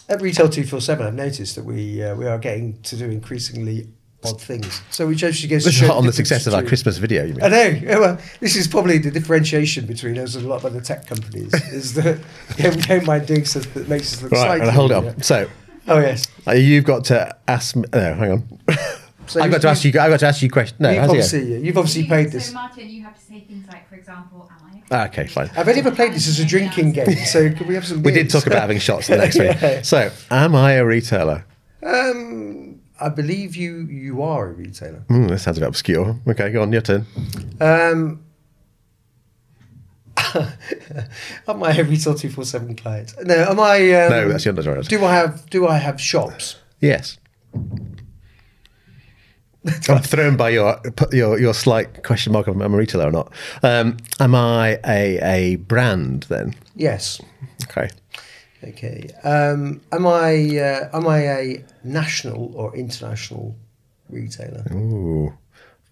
At 0.08 0.22
Retail 0.22 0.48
Two 0.48 0.64
Four 0.64 0.80
Seven, 0.80 1.06
I've 1.06 1.14
noticed 1.14 1.56
that 1.56 1.66
we 1.66 2.02
uh, 2.02 2.14
we 2.14 2.26
are 2.26 2.38
getting 2.38 2.80
to 2.82 2.96
do 2.96 3.10
increasingly 3.10 3.88
odd 4.24 4.40
things. 4.40 4.80
So 4.90 5.06
which 5.06 5.22
actually 5.24 5.48
goes 5.48 5.62
to 5.64 5.68
This 5.70 5.80
is 5.80 5.86
show 5.86 5.92
on 5.92 6.06
the 6.06 6.12
success 6.12 6.46
of 6.46 6.54
our 6.54 6.62
Christmas 6.62 6.98
video. 6.98 7.24
You 7.24 7.34
mean? 7.34 7.42
I 7.44 7.48
know. 7.48 7.80
Well, 8.00 8.18
this 8.40 8.56
is 8.56 8.66
probably 8.68 8.98
the 8.98 9.10
differentiation 9.10 9.86
between 9.86 10.18
us 10.18 10.34
and 10.34 10.44
a 10.44 10.48
lot 10.48 10.56
of 10.56 10.66
other 10.66 10.80
tech 10.80 11.06
companies. 11.06 11.52
is 11.72 11.94
that 11.94 12.18
yeah, 12.58 12.70
we 12.74 12.82
don't 12.82 13.06
mind 13.06 13.26
doing 13.26 13.44
stuff 13.44 13.72
that 13.74 13.88
makes 13.88 14.14
us 14.14 14.22
look 14.22 14.32
Right, 14.32 14.40
slightly. 14.46 14.66
right, 14.66 14.74
hold 14.74 14.92
on. 14.92 15.04
yeah. 15.04 15.12
So 15.20 15.48
Oh 15.86 15.98
yes. 16.00 16.26
uh, 16.46 16.52
you've 16.52 16.84
got 16.84 17.04
to 17.06 17.36
ask 17.46 17.76
me. 17.76 17.84
No, 17.92 18.14
hang 18.14 18.30
on. 18.32 18.58
So 19.26 19.40
I've 19.40 19.50
got 19.50 19.62
to 19.62 19.68
ask 19.68 19.82
you. 19.84 19.88
I've 19.98 20.10
got 20.10 20.20
to 20.20 20.26
ask 20.26 20.42
you 20.42 20.50
questions. 20.50 20.78
No, 20.78 20.90
you've 20.90 20.98
how's 20.98 21.08
it 21.08 21.12
obviously 21.12 21.58
you've 21.64 21.78
obviously 21.78 22.02
You- 22.02 22.08
played 22.08 22.26
so, 22.26 22.32
this. 22.36 22.52
Martin, 22.52 22.90
you 22.90 23.02
have 23.04 23.14
to 23.18 23.22
say 23.24 23.40
things 23.40 23.66
like, 23.68 23.88
for 23.88 23.94
example, 23.94 24.50
am 24.52 24.70
I? 24.70 24.82
Ah, 24.90 25.06
okay, 25.06 25.26
fine. 25.26 25.50
I've 25.56 25.66
only 25.66 25.80
ever 25.80 25.92
played 25.92 26.12
this 26.12 26.28
as 26.28 26.38
a 26.40 26.44
drinking 26.44 26.92
game, 26.92 27.16
so 27.24 27.50
could 27.50 27.66
we 27.66 27.72
have 27.74 27.86
some? 27.86 28.02
We 28.02 28.12
did 28.12 28.28
talk 28.28 28.46
about 28.46 28.60
having 28.60 28.78
shots 28.78 29.08
in 29.08 29.16
the 29.16 29.24
next 29.24 29.36
Yeah. 29.38 29.54
video. 29.54 29.80
So, 29.82 30.10
am 30.30 30.54
I 30.54 30.72
a 30.72 30.84
retailer? 30.84 31.46
Um, 31.82 32.63
I 33.00 33.08
believe 33.08 33.56
you 33.56 33.86
you 33.86 34.22
are 34.22 34.48
a 34.48 34.52
retailer. 34.52 35.04
Hmm, 35.08 35.26
that 35.28 35.38
sounds 35.40 35.58
a 35.58 35.60
bit 35.60 35.68
obscure. 35.68 36.16
Okay, 36.28 36.50
go 36.50 36.62
on, 36.62 36.72
your 36.72 36.82
turn. 36.82 37.06
Um, 37.60 38.24
am 41.48 41.62
I 41.62 41.72
a 41.76 41.84
retail 41.84 42.14
two 42.14 42.30
four 42.30 42.44
seven 42.44 42.76
client? 42.76 43.14
No. 43.22 43.34
Am 43.34 43.58
I? 43.60 43.92
Um, 43.92 44.10
No, 44.10 44.28
that's 44.28 44.44
your 44.44 44.60
sorry. 44.62 44.82
Do 44.82 45.04
I 45.04 45.12
have 45.14 45.48
Do 45.50 45.66
I 45.66 45.78
have 45.78 46.00
shops? 46.00 46.56
Yes. 46.80 47.18
I'm 49.88 50.02
thrown 50.02 50.36
by 50.36 50.50
your 50.50 50.78
your 51.10 51.38
your 51.40 51.54
slight 51.54 52.02
question 52.04 52.32
mark 52.32 52.46
of 52.48 52.54
am 52.54 52.62
I 52.62 52.66
a 52.66 52.68
retailer 52.68 53.06
or 53.08 53.12
not. 53.12 53.32
Um, 53.62 53.96
am 54.20 54.34
I 54.34 54.78
a 54.86 55.18
a 55.22 55.56
brand 55.56 56.24
then? 56.28 56.54
Yes. 56.76 57.20
Okay. 57.64 57.88
Okay. 58.68 59.10
Um, 59.24 59.80
am 59.92 60.06
I 60.06 60.58
uh, 60.58 60.96
am 60.96 61.06
I 61.06 61.18
a 61.20 61.64
national 61.82 62.54
or 62.56 62.74
international 62.76 63.56
retailer? 64.08 64.64
Ooh, 64.72 65.34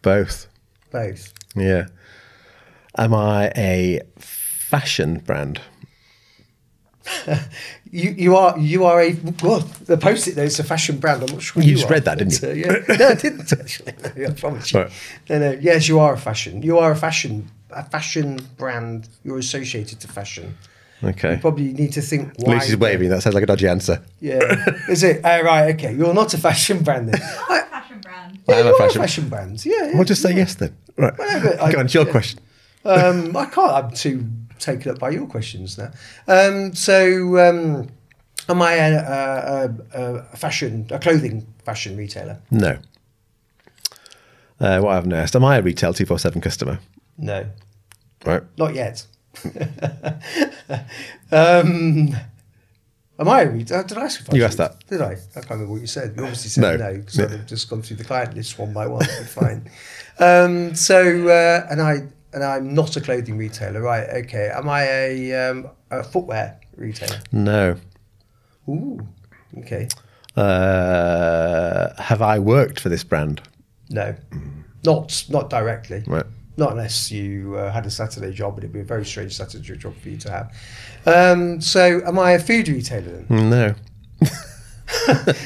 both. 0.02 0.46
Both. 0.90 1.32
Yeah. 1.54 1.86
Am 2.96 3.14
I 3.14 3.50
a 3.56 4.00
fashion 4.18 5.18
brand? 5.18 5.60
You 7.94 8.14
you 8.16 8.36
are 8.36 8.58
you 8.58 8.86
are 8.86 9.02
a 9.02 9.14
well 9.42 9.60
the 9.84 9.98
post-it 9.98 10.34
note. 10.34 10.46
It's 10.46 10.58
a 10.58 10.64
fashion 10.64 10.96
brand. 10.98 11.22
I'm 11.22 11.34
not 11.34 11.42
sure 11.42 11.62
You 11.62 11.70
you, 11.72 11.76
just 11.76 11.88
are, 11.90 11.92
read 11.92 12.04
that, 12.06 12.16
didn't 12.16 12.40
you? 12.40 12.48
uh, 12.48 12.52
yeah. 12.52 12.96
No, 12.96 13.08
I 13.08 13.14
didn't 13.14 13.52
actually. 13.60 13.92
No, 14.16 14.30
I 14.30 14.32
promise 14.32 14.72
you. 14.72 14.80
Right. 14.80 14.92
No, 15.28 15.38
no. 15.38 15.50
Yes, 15.60 15.88
you 15.88 16.00
are 16.00 16.14
a 16.14 16.18
fashion. 16.18 16.62
You 16.62 16.78
are 16.78 16.92
a 16.92 16.96
fashion 16.96 17.50
a 17.70 17.84
fashion 17.84 18.38
brand. 18.56 19.10
You're 19.24 19.38
associated 19.38 20.00
to 20.00 20.08
fashion. 20.08 20.56
Okay. 21.04 21.32
You 21.34 21.38
probably 21.40 21.72
need 21.72 21.92
to 21.94 22.00
think. 22.02 22.32
Why 22.36 22.54
Lucy's 22.54 22.76
waving. 22.76 23.08
That 23.10 23.22
sounds 23.22 23.34
like 23.34 23.42
a 23.42 23.46
dodgy 23.46 23.66
answer. 23.68 24.02
Yeah. 24.20 24.38
Is 24.88 25.02
it? 25.02 25.20
Oh, 25.24 25.42
right. 25.42 25.74
Okay. 25.74 25.94
You're 25.94 26.14
not 26.14 26.32
a 26.34 26.38
fashion 26.38 26.82
brand 26.82 27.08
then. 27.08 27.20
I, 27.48 27.60
Fashion 27.70 28.00
brand. 28.00 28.38
I 28.48 28.52
am 28.52 28.66
a 28.66 28.68
You 28.68 28.74
are 28.74 28.78
fashion. 28.78 29.00
fashion 29.02 29.28
brand. 29.28 29.64
Yeah. 29.66 29.72
yeah. 29.88 29.94
Well, 29.94 30.04
just 30.04 30.22
say 30.22 30.34
yes 30.34 30.54
then. 30.54 30.76
Right. 30.96 31.16
Whatever, 31.18 31.60
I- 31.60 31.72
Go 31.72 31.78
on, 31.80 31.84
it's 31.86 31.94
your 31.94 32.04
yeah. 32.06 32.10
question. 32.12 32.40
um, 32.84 33.36
I 33.36 33.46
can't. 33.46 33.72
I'm 33.72 33.90
too 33.92 34.28
taken 34.58 34.92
up 34.92 34.98
by 35.00 35.10
your 35.10 35.26
questions 35.26 35.76
now. 35.78 35.90
Um, 36.28 36.72
so, 36.74 37.38
um, 37.38 37.88
am 38.48 38.62
I 38.62 38.74
a, 38.74 38.94
a, 38.98 39.74
a, 39.94 40.14
a 40.32 40.36
fashion, 40.36 40.86
a 40.90 40.98
clothing 41.00 41.46
fashion 41.64 41.96
retailer? 41.96 42.38
No. 42.50 42.78
Uh, 44.60 44.78
what 44.80 44.92
I 44.92 44.94
haven't 44.94 45.12
asked, 45.12 45.34
am 45.34 45.44
I 45.44 45.56
a 45.58 45.62
retail 45.62 45.92
247 45.92 46.40
customer? 46.40 46.78
No, 47.18 47.46
Right. 48.24 48.42
not 48.56 48.74
yet. 48.74 49.04
um, 51.32 52.14
am 53.18 53.28
I 53.28 53.42
a 53.42 53.50
retailer? 53.50 53.84
Did 53.84 53.98
I 53.98 54.02
ask 54.04 54.20
if 54.20 54.32
I 54.32 54.36
You 54.36 54.44
asked 54.44 54.58
that. 54.58 54.86
Did 54.88 55.00
I? 55.00 55.12
I 55.12 55.16
can't 55.40 55.50
remember 55.50 55.72
what 55.72 55.80
you 55.80 55.86
said. 55.86 56.14
You 56.16 56.22
obviously 56.22 56.50
said 56.50 56.60
No. 56.62 56.76
no 56.76 56.98
because 56.98 57.18
Yeah. 57.18 57.24
I've 57.30 57.46
just 57.46 57.68
gone 57.70 57.82
through 57.82 57.96
the 57.96 58.04
client 58.04 58.34
list 58.34 58.58
one 58.58 58.72
by 58.72 58.86
one. 58.86 59.04
fine. 59.04 59.70
Um, 60.18 60.74
so, 60.74 61.26
uh, 61.28 61.66
and 61.70 61.80
I 61.80 61.94
and 62.34 62.44
I'm 62.44 62.74
not 62.74 62.96
a 62.96 63.00
clothing 63.00 63.38
retailer, 63.38 63.80
right? 63.80 64.06
Okay. 64.24 64.50
Am 64.54 64.68
I 64.68 64.82
a, 64.84 65.32
um, 65.50 65.70
a 65.90 66.04
footwear 66.04 66.60
retailer? 66.76 67.18
No. 67.32 67.76
Ooh. 68.68 69.00
Okay. 69.58 69.88
Uh, 70.36 71.94
have 72.00 72.20
I 72.20 72.38
worked 72.38 72.78
for 72.78 72.90
this 72.90 73.02
brand? 73.04 73.40
No, 73.88 74.14
not 74.84 75.24
not 75.30 75.48
directly. 75.48 76.04
Right. 76.06 76.26
Not 76.56 76.72
unless 76.72 77.10
you 77.10 77.56
uh, 77.56 77.72
had 77.72 77.86
a 77.86 77.90
Saturday 77.90 78.32
job, 78.32 78.54
but 78.56 78.64
it'd 78.64 78.74
be 78.74 78.80
a 78.80 78.84
very 78.84 79.04
strange 79.06 79.34
Saturday 79.34 79.76
job 79.76 79.94
for 79.96 80.08
you 80.10 80.18
to 80.18 80.30
have. 80.30 80.54
Um, 81.06 81.60
so, 81.60 82.02
am 82.06 82.18
I 82.18 82.32
a 82.32 82.38
food 82.38 82.68
retailer 82.68 83.24
then? 83.24 83.50
No. 83.50 83.74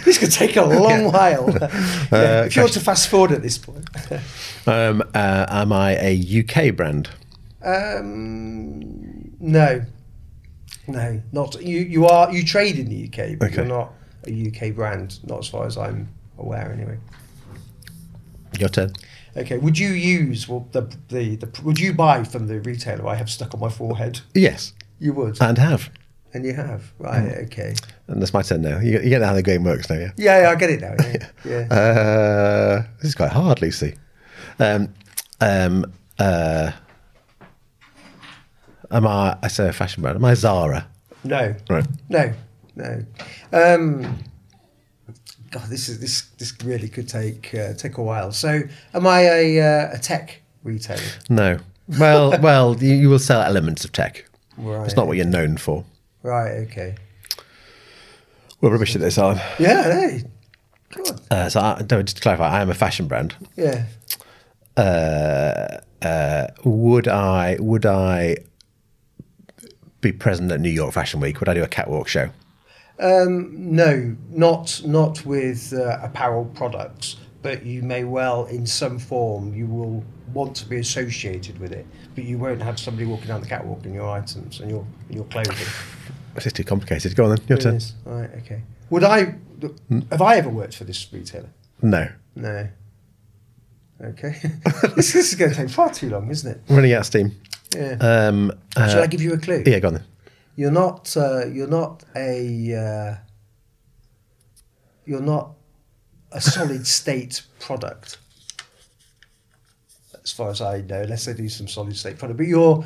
this 0.05 0.19
could 0.19 0.33
take 0.33 0.57
a 0.57 0.63
long 0.65 1.13
while. 1.13 1.49
Yeah, 2.13 2.45
if 2.45 2.57
you 2.57 2.63
want 2.63 2.73
to 2.75 2.81
fast 2.81 3.09
forward 3.09 3.33
at 3.33 3.43
this 3.43 3.59
point. 3.59 3.89
Um, 4.67 5.03
uh, 5.15 5.47
am 5.49 5.73
I 5.73 5.97
a 6.01 6.41
UK 6.41 6.75
brand? 6.75 7.11
um, 7.65 9.31
no, 9.41 9.83
no, 10.89 11.21
not 11.33 11.61
you. 11.63 11.81
You 11.81 12.07
are 12.07 12.33
you 12.33 12.45
trade 12.45 12.79
in 12.79 12.89
the 12.89 13.05
UK, 13.07 13.39
but 13.39 13.47
Okay. 13.49 13.57
you're 13.57 13.65
not 13.67 13.93
a 14.27 14.49
UK 14.49 14.75
brand. 14.75 15.19
Not 15.25 15.41
as 15.41 15.49
far 15.49 15.67
as 15.67 15.77
I'm 15.77 16.09
aware, 16.39 16.73
anyway. 16.73 16.99
Your 18.59 18.69
turn. 18.69 18.93
Okay. 19.37 19.59
Would 19.59 19.79
you 19.79 19.89
use 19.91 20.49
well 20.49 20.67
the 20.73 20.83
the, 21.09 21.37
the 21.37 21.63
would 21.63 21.79
you 21.79 21.93
buy 21.93 22.25
from 22.25 22.47
the 22.47 22.61
retailer 22.61 23.07
I 23.07 23.15
have 23.17 23.29
stuck 23.31 23.55
on 23.55 23.61
my 23.61 23.69
forehead? 23.69 24.21
Yes. 24.35 24.73
You 24.99 25.13
would, 25.13 25.41
And 25.43 25.59
have. 25.59 25.91
and 26.33 26.45
you 26.45 26.55
have, 26.55 26.91
right? 26.99 27.23
Mm. 27.23 27.45
Okay. 27.45 27.75
And 28.09 28.21
that's 28.23 28.33
my 28.33 28.41
turn 28.43 28.63
now. 28.63 28.79
You, 28.79 28.93
you 29.01 29.11
get 29.11 29.21
how 29.23 29.35
the 29.35 29.43
game 29.43 29.63
works 29.65 29.91
now, 29.91 29.97
yeah? 29.99 30.11
Yeah, 30.17 30.41
yeah, 30.43 30.51
I 30.51 30.55
get 30.55 30.71
it 30.71 30.81
now. 30.81 30.95
Yeah, 31.45 31.67
yeah. 31.71 31.75
Uh, 31.77 32.83
this 32.99 33.09
is 33.11 33.15
quite 33.15 33.31
hard, 33.33 33.61
Lucy. 33.61 33.95
Um, 34.59 34.89
um, 35.41 35.93
uh, 36.19 36.73
am 38.91 39.07
I, 39.07 39.37
I 39.43 39.49
say 39.49 39.69
a 39.69 39.73
fashion 39.73 40.03
brand, 40.03 40.17
am 40.17 40.25
I 40.25 40.35
Zara? 40.35 40.87
no, 41.25 41.55
Right. 41.69 41.87
no, 42.09 42.33
no. 42.77 43.05
Um, 43.53 44.19
God, 45.51 45.69
this 45.69 45.89
is 45.89 46.01
this 46.01 46.23
this 46.39 46.53
really 46.65 46.89
could 46.89 47.09
take 47.09 47.55
uh, 47.55 47.75
take 47.75 47.99
a 47.99 48.03
while. 48.03 48.33
So, 48.33 48.63
am 48.95 49.07
I 49.07 49.21
a 49.23 49.61
uh, 49.61 49.95
a 49.95 49.99
tech 49.99 50.41
retailer? 50.63 51.01
No. 51.29 51.59
Well, 51.99 52.39
well, 52.41 52.77
you, 52.83 52.95
you 52.95 53.09
will 53.09 53.19
sell 53.19 53.43
elements 53.43 53.85
of 53.85 53.93
tech. 53.93 54.29
Right. 54.57 54.85
It's 54.85 54.97
not 54.97 55.07
what 55.07 55.17
you're 55.17 55.27
known 55.27 55.57
for. 55.57 55.85
Right. 56.23 56.53
Okay. 56.67 56.97
We're 58.61 58.71
rubbish 58.71 58.95
at 58.95 59.03
this, 59.03 59.19
Alan. 59.19 59.39
Yeah. 59.59 59.83
Hey. 59.83 60.25
Good. 60.91 61.21
Uh, 61.31 61.49
so, 61.49 61.61
I, 61.61 61.85
no, 61.91 62.03
just 62.03 62.17
to 62.17 62.23
clarify, 62.23 62.49
I 62.49 62.63
am 62.63 62.71
a 62.71 62.75
fashion 62.75 63.07
brand. 63.07 63.37
Yeah. 63.55 63.85
Uh, 64.77 65.79
uh, 66.03 66.49
would 66.65 67.09
I 67.09 67.57
would 67.61 67.87
I 67.87 68.39
be 70.01 70.13
present 70.13 70.53
at 70.53 70.61
New 70.61 70.71
York 70.71 70.93
Fashion 70.93 71.21
Week? 71.21 71.41
Would 71.41 71.49
I 71.49 71.55
do 71.55 71.63
a 71.63 71.69
catwalk 71.69 72.09
show? 72.09 72.31
Um, 72.99 73.53
no, 73.75 74.17
not 74.31 74.83
not 74.85 75.25
with 75.27 75.73
uh, 75.73 75.99
apparel 76.03 76.47
products, 76.55 77.17
but 77.43 77.65
you 77.65 77.83
may 77.83 78.05
well, 78.05 78.47
in 78.47 78.67
some 78.67 78.99
form, 78.99 79.55
you 79.55 79.67
will 79.67 80.05
want 80.33 80.57
to 80.57 80.67
be 80.69 80.77
associated 80.79 81.59
with 81.59 81.73
it, 81.73 81.87
but 82.15 82.25
you 82.25 82.39
won't 82.39 82.63
have 82.63 82.79
somebody 82.79 83.07
walking 83.07 83.29
down 83.29 83.41
the 83.41 83.47
catwalk 83.47 83.85
in 83.85 83.95
your 83.95 84.09
items 84.09 84.61
and 84.61 84.71
your 84.71 84.87
in 85.11 85.17
your 85.17 85.25
clothing. 85.27 85.55
This 86.35 86.47
is 86.47 86.53
too 86.53 86.65
complicated. 86.65 87.15
Go 87.17 87.25
on 87.25 87.31
then. 87.37 87.41
Your 87.49 87.59
turn. 87.59 87.75
Yes. 87.75 87.95
Right. 88.05 88.31
Okay. 88.39 88.63
Would 88.91 89.05
I? 89.05 89.35
Have 90.11 90.23
I 90.23 90.37
ever 90.37 90.51
worked 90.51 90.77
for 90.77 90.85
this 90.85 91.07
retailer? 91.13 91.51
No. 91.83 92.09
No. 92.35 92.69
Okay. 94.03 94.37
this, 94.95 95.13
this 95.13 95.15
is 95.15 95.35
going 95.35 95.51
to 95.53 95.57
take 95.57 95.71
far 95.71 95.91
too 95.93 96.11
long, 96.11 96.31
isn't 96.31 96.51
it? 96.51 96.61
Running 96.69 96.93
out 96.93 97.01
of 97.01 97.07
steam. 97.07 97.33
Yeah. 97.75 97.97
Um, 98.01 98.53
uh, 98.77 98.89
Shall 98.89 99.03
I 99.03 99.07
give 99.07 99.23
you 99.23 99.33
a 99.33 99.39
clue? 99.39 99.63
yeah, 99.67 99.79
go 99.79 99.89
on 99.89 99.95
then. 99.95 100.05
You're 100.57 100.71
not. 100.71 101.15
Uh, 101.17 101.47
you're 101.47 101.69
not 101.69 102.03
a. 102.17 102.75
Uh, 102.75 103.15
you're 105.05 105.21
not 105.21 105.51
a 106.33 106.41
solid 106.41 106.87
state 107.01 107.43
product. 107.61 108.19
As 110.25 110.33
far 110.33 110.51
as 110.51 110.61
I 110.61 110.81
know, 110.81 111.03
unless 111.03 111.27
they 111.27 111.35
do 111.35 111.49
some 111.49 111.69
solid 111.69 111.97
state 111.97 112.19
product. 112.19 112.39
But 112.39 112.47
you're. 112.47 112.85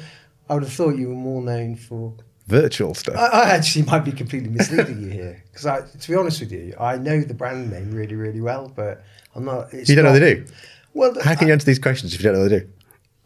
I 0.49 0.55
would 0.55 0.65
have 0.65 0.73
thought 0.73 0.97
you 0.97 1.09
were 1.09 1.15
more 1.15 1.41
known 1.43 1.77
for. 1.77 2.15
Virtual 2.49 2.95
stuff. 2.95 3.15
I, 3.17 3.27
I 3.27 3.51
actually 3.51 3.85
might 3.85 4.01
be 4.01 4.11
completely 4.11 4.49
misleading 4.49 5.01
you 5.01 5.09
here 5.11 5.45
because, 5.53 5.67
I, 5.67 5.83
to 5.83 6.09
be 6.11 6.17
honest 6.17 6.41
with 6.41 6.51
you, 6.51 6.75
I 6.81 6.97
know 6.97 7.21
the 7.21 7.33
brand 7.35 7.71
name 7.71 7.93
really, 7.93 8.17
really 8.17 8.41
well, 8.41 8.73
but 8.75 9.05
I'm 9.37 9.45
not. 9.45 9.73
It's 9.73 9.89
you 9.89 9.95
don't 9.95 10.05
know 10.05 10.11
not- 10.11 10.21
what 10.21 10.27
they 10.27 10.35
do. 10.35 10.45
Well, 10.93 11.15
How 11.23 11.37
can 11.37 11.47
you 11.47 11.53
answer 11.53 11.67
these 11.67 11.79
questions 11.79 12.13
if 12.13 12.21
you 12.21 12.25
don't 12.25 12.35
know 12.35 12.41
what 12.43 12.49
they 12.51 12.59
do? 12.61 12.69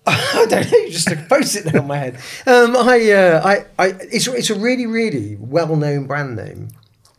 I 0.06 0.46
don't 0.48 0.70
know. 0.70 0.78
You 0.78 0.90
just 0.90 1.08
post 1.28 1.56
it 1.56 1.74
on 1.74 1.86
my 1.86 1.96
head. 1.98 2.16
Um, 2.46 2.76
I, 2.76 3.10
uh, 3.10 3.40
I, 3.44 3.64
I, 3.82 3.86
it's 4.12 4.26
it's 4.28 4.50
a 4.50 4.58
really 4.58 4.86
really 4.86 5.36
well 5.36 5.74
known 5.76 6.06
brand 6.06 6.36
name 6.36 6.68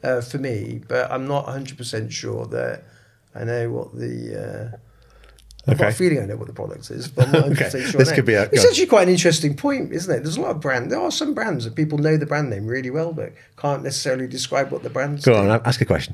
uh, 0.03 0.21
for 0.21 0.37
me, 0.37 0.81
but 0.87 1.11
I'm 1.11 1.27
not 1.27 1.45
100 1.45 1.77
percent 1.77 2.13
sure 2.13 2.45
that 2.47 2.83
I 3.33 3.43
know 3.43 3.71
what 3.71 3.95
the. 3.95 4.71
Uh, 4.73 4.77
I've 5.67 5.79
got 5.79 5.89
a 5.89 5.95
feeling 5.95 6.19
I 6.21 6.27
know 6.27 6.35
what 6.35 6.45
the 6.45 6.53
product 6.53 6.91
is, 6.91 7.07
but 7.07 7.25
I'm 7.25 7.31
not 7.31 7.41
100 7.47 7.65
Okay. 7.73 7.83
sure. 7.89 7.97
This 7.97 8.11
could 8.11 8.25
be 8.25 8.35
a- 8.35 8.43
It's 8.51 8.63
actually 8.63 8.85
quite 8.85 9.07
an 9.07 9.09
interesting 9.09 9.55
point, 9.55 9.91
isn't 9.93 10.13
it? 10.15 10.21
There's 10.21 10.37
a 10.37 10.41
lot 10.41 10.51
of 10.51 10.61
brand. 10.61 10.91
There 10.91 10.99
are 11.01 11.09
some 11.09 11.33
brands 11.33 11.65
that 11.65 11.73
people 11.73 11.97
know 11.97 12.17
the 12.17 12.27
brand 12.27 12.51
name 12.51 12.67
really 12.67 12.91
well, 12.91 13.13
but 13.13 13.33
can't 13.57 13.81
necessarily 13.81 14.27
describe 14.27 14.71
what 14.71 14.83
the 14.83 14.91
brands. 14.91 15.25
Go 15.25 15.33
do. 15.33 15.49
on, 15.49 15.61
ask 15.65 15.81
a 15.81 15.85
question. 15.85 16.13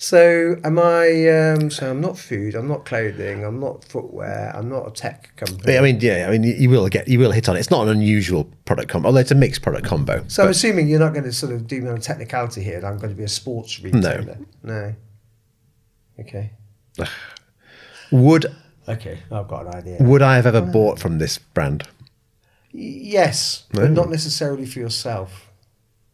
So 0.00 0.56
am 0.62 0.78
I? 0.78 1.28
Um, 1.28 1.70
so 1.72 1.90
I'm 1.90 2.00
not 2.00 2.16
food. 2.16 2.54
I'm 2.54 2.68
not 2.68 2.84
clothing. 2.84 3.44
I'm 3.44 3.58
not 3.58 3.84
footwear. 3.84 4.52
I'm 4.54 4.68
not 4.68 4.86
a 4.86 4.90
tech 4.92 5.34
company. 5.36 5.76
I 5.76 5.80
mean, 5.80 5.98
yeah, 6.00 6.26
I 6.28 6.30
mean, 6.38 6.44
you- 6.44 6.70
will 6.70 6.88
get, 6.88 7.08
you 7.08 7.18
will 7.18 7.32
hit 7.32 7.48
on 7.48 7.56
it. 7.56 7.60
It's 7.60 7.70
not 7.70 7.82
an 7.82 7.88
unusual 7.88 8.44
product 8.64 8.88
combo, 8.90 9.08
although 9.08 9.18
it's 9.20 9.32
a 9.32 9.34
mixed 9.34 9.60
product 9.62 9.84
combo. 9.84 10.24
So 10.28 10.44
I'm 10.44 10.50
assuming 10.50 10.86
you're 10.86 11.00
not 11.00 11.14
going 11.14 11.24
to 11.24 11.32
sort 11.32 11.52
of 11.52 11.66
do 11.66 11.80
me 11.82 11.90
on 11.90 12.00
technicality 12.00 12.62
here. 12.62 12.76
I'm 12.86 12.96
going 12.98 13.10
to 13.10 13.16
be 13.16 13.24
a 13.24 13.28
sports 13.28 13.80
retailer. 13.80 14.38
No. 14.62 14.72
No. 14.72 14.94
Okay. 16.20 16.52
would 18.12 18.46
Okay. 18.88 19.18
I've 19.32 19.48
got 19.48 19.66
an 19.66 19.74
idea. 19.74 19.96
would 20.00 20.22
I 20.22 20.36
have 20.36 20.46
ever 20.46 20.60
bought 20.62 21.00
from 21.00 21.18
this 21.18 21.38
brand? 21.38 21.82
Y- 22.72 22.80
yes, 23.02 23.64
No. 23.72 23.80
but 23.82 23.90
not 23.90 24.10
necessarily 24.10 24.64
for 24.64 24.78
yourself. 24.78 25.50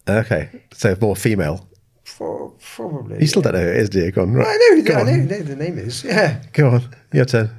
Okay, 0.09 0.63
so 0.73 0.97
more 1.01 1.17
female. 1.17 1.69
For 2.05 2.53
probably. 2.75 3.19
You 3.21 3.27
still 3.27 3.43
don't 3.43 3.55
know 3.55 3.61
who 3.63 3.69
it 3.71 3.77
is, 3.77 3.89
do 3.91 4.01
you? 4.01 4.13
Go 4.13 4.23
on, 4.23 4.35
right? 4.35 4.47
I 4.47 4.57
know. 4.77 4.83
Go 4.83 4.95
I 4.95 5.01
on. 5.01 5.27
know, 5.27 5.39
the 5.41 5.57
name 5.57 5.79
is. 5.79 6.05
Yeah. 6.05 6.43
Go 6.53 6.71
on, 6.71 6.95
your 7.13 7.25
turn. 7.25 7.51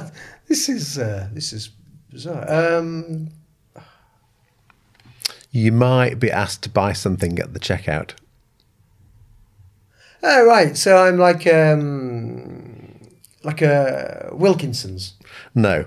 this 0.48 0.68
is 0.68 0.98
uh, 0.98 1.28
this 1.32 1.52
is 1.52 1.70
bizarre. 2.10 2.44
Um, 2.78 3.28
You 5.50 5.70
might 5.72 6.18
be 6.18 6.30
asked 6.30 6.62
to 6.62 6.68
buy 6.70 6.92
something 6.94 7.38
at 7.38 7.52
the 7.54 7.60
checkout. 7.60 8.12
oh 10.22 10.46
right. 10.46 10.76
So 10.76 10.96
I'm 10.96 11.18
like 11.18 11.46
um, 11.46 12.98
like 13.44 13.62
a 13.62 14.30
Wilkinson's 14.32 15.14
No, 15.54 15.84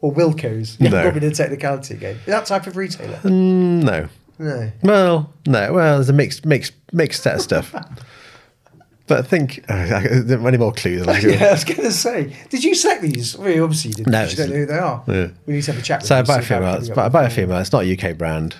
or 0.00 0.12
Wilko's. 0.12 0.76
Yeah, 0.80 0.90
No. 0.90 1.02
Probably 1.02 1.28
the 1.28 1.34
technicality 1.34 1.94
again. 1.94 2.18
That 2.26 2.46
type 2.46 2.66
of 2.66 2.76
retailer. 2.76 3.16
Mm, 3.24 3.82
no. 3.84 4.08
No. 4.40 4.72
Well, 4.82 5.32
no. 5.46 5.72
Well, 5.74 5.96
there's 5.96 6.08
a 6.08 6.14
mixed, 6.14 6.46
mixed, 6.46 6.72
mixed 6.92 7.22
set 7.22 7.34
of 7.36 7.42
stuff. 7.42 7.72
but 9.06 9.18
I 9.18 9.22
think 9.22 9.62
uh, 9.68 10.00
there 10.22 10.38
are 10.38 10.42
many 10.42 10.56
more 10.56 10.72
clues. 10.72 11.04
Like, 11.04 11.22
Yeah, 11.24 11.44
I 11.44 11.52
was 11.52 11.64
going 11.64 11.82
to 11.82 11.92
say. 11.92 12.34
Did 12.48 12.64
you 12.64 12.74
select 12.74 13.02
these? 13.02 13.36
Well, 13.36 13.62
obviously 13.62 13.90
you 13.90 13.94
didn't. 13.96 14.12
No, 14.12 14.24
because 14.24 14.38
you 14.38 14.44
don't 14.44 14.50
know 14.50 14.60
who 14.60 14.66
they 14.66 14.78
are. 14.78 15.04
Yeah. 15.06 15.28
We 15.46 15.54
need 15.54 15.62
to 15.64 15.72
have 15.72 15.80
a 15.80 15.84
chat. 15.84 16.00
With 16.00 16.08
So 16.08 16.16
I 16.16 16.22
buy 16.22 16.38
a 16.38 16.42
female. 16.42 16.74
It's 16.74 16.88
up 16.88 17.12
buy, 17.12 17.24
a 17.24 17.30
female. 17.30 17.58
It's 17.58 17.72
not 17.72 17.84
a 17.84 17.98
UK 17.98 18.16
brand. 18.16 18.56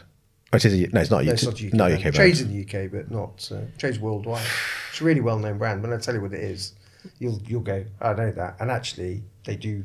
It 0.53 0.65
is 0.65 0.75
a, 0.75 0.87
no, 0.89 1.01
it's 1.01 1.11
not, 1.11 1.25
No, 1.25 1.31
UK, 1.31 1.33
it's 1.33 1.45
not 1.45 1.55
UK. 1.55 1.73
not 1.73 1.79
brand. 1.79 1.95
UK 1.95 2.03
brand. 2.03 2.15
Trades 2.15 2.41
in 2.43 2.49
the 2.49 2.61
UK, 2.85 2.91
but 2.91 3.11
not 3.11 3.51
uh, 3.51 3.61
trades 3.79 3.99
worldwide. 3.99 4.45
It's 4.91 5.01
a 5.01 5.05
really 5.05 5.21
well-known 5.21 5.57
brand. 5.59 5.83
When 5.83 5.93
I 5.93 5.97
tell 5.97 6.15
you 6.15 6.21
what 6.21 6.35
it 6.35 6.43
is, 6.43 6.75
you'll 7.19 7.41
you'll 7.47 7.61
go. 7.61 7.85
I 8.03 8.13
know 8.13 8.33
that. 8.33 8.57
And 8.61 8.71
actually, 8.71 9.23
they 9.45 9.57
do 9.57 9.85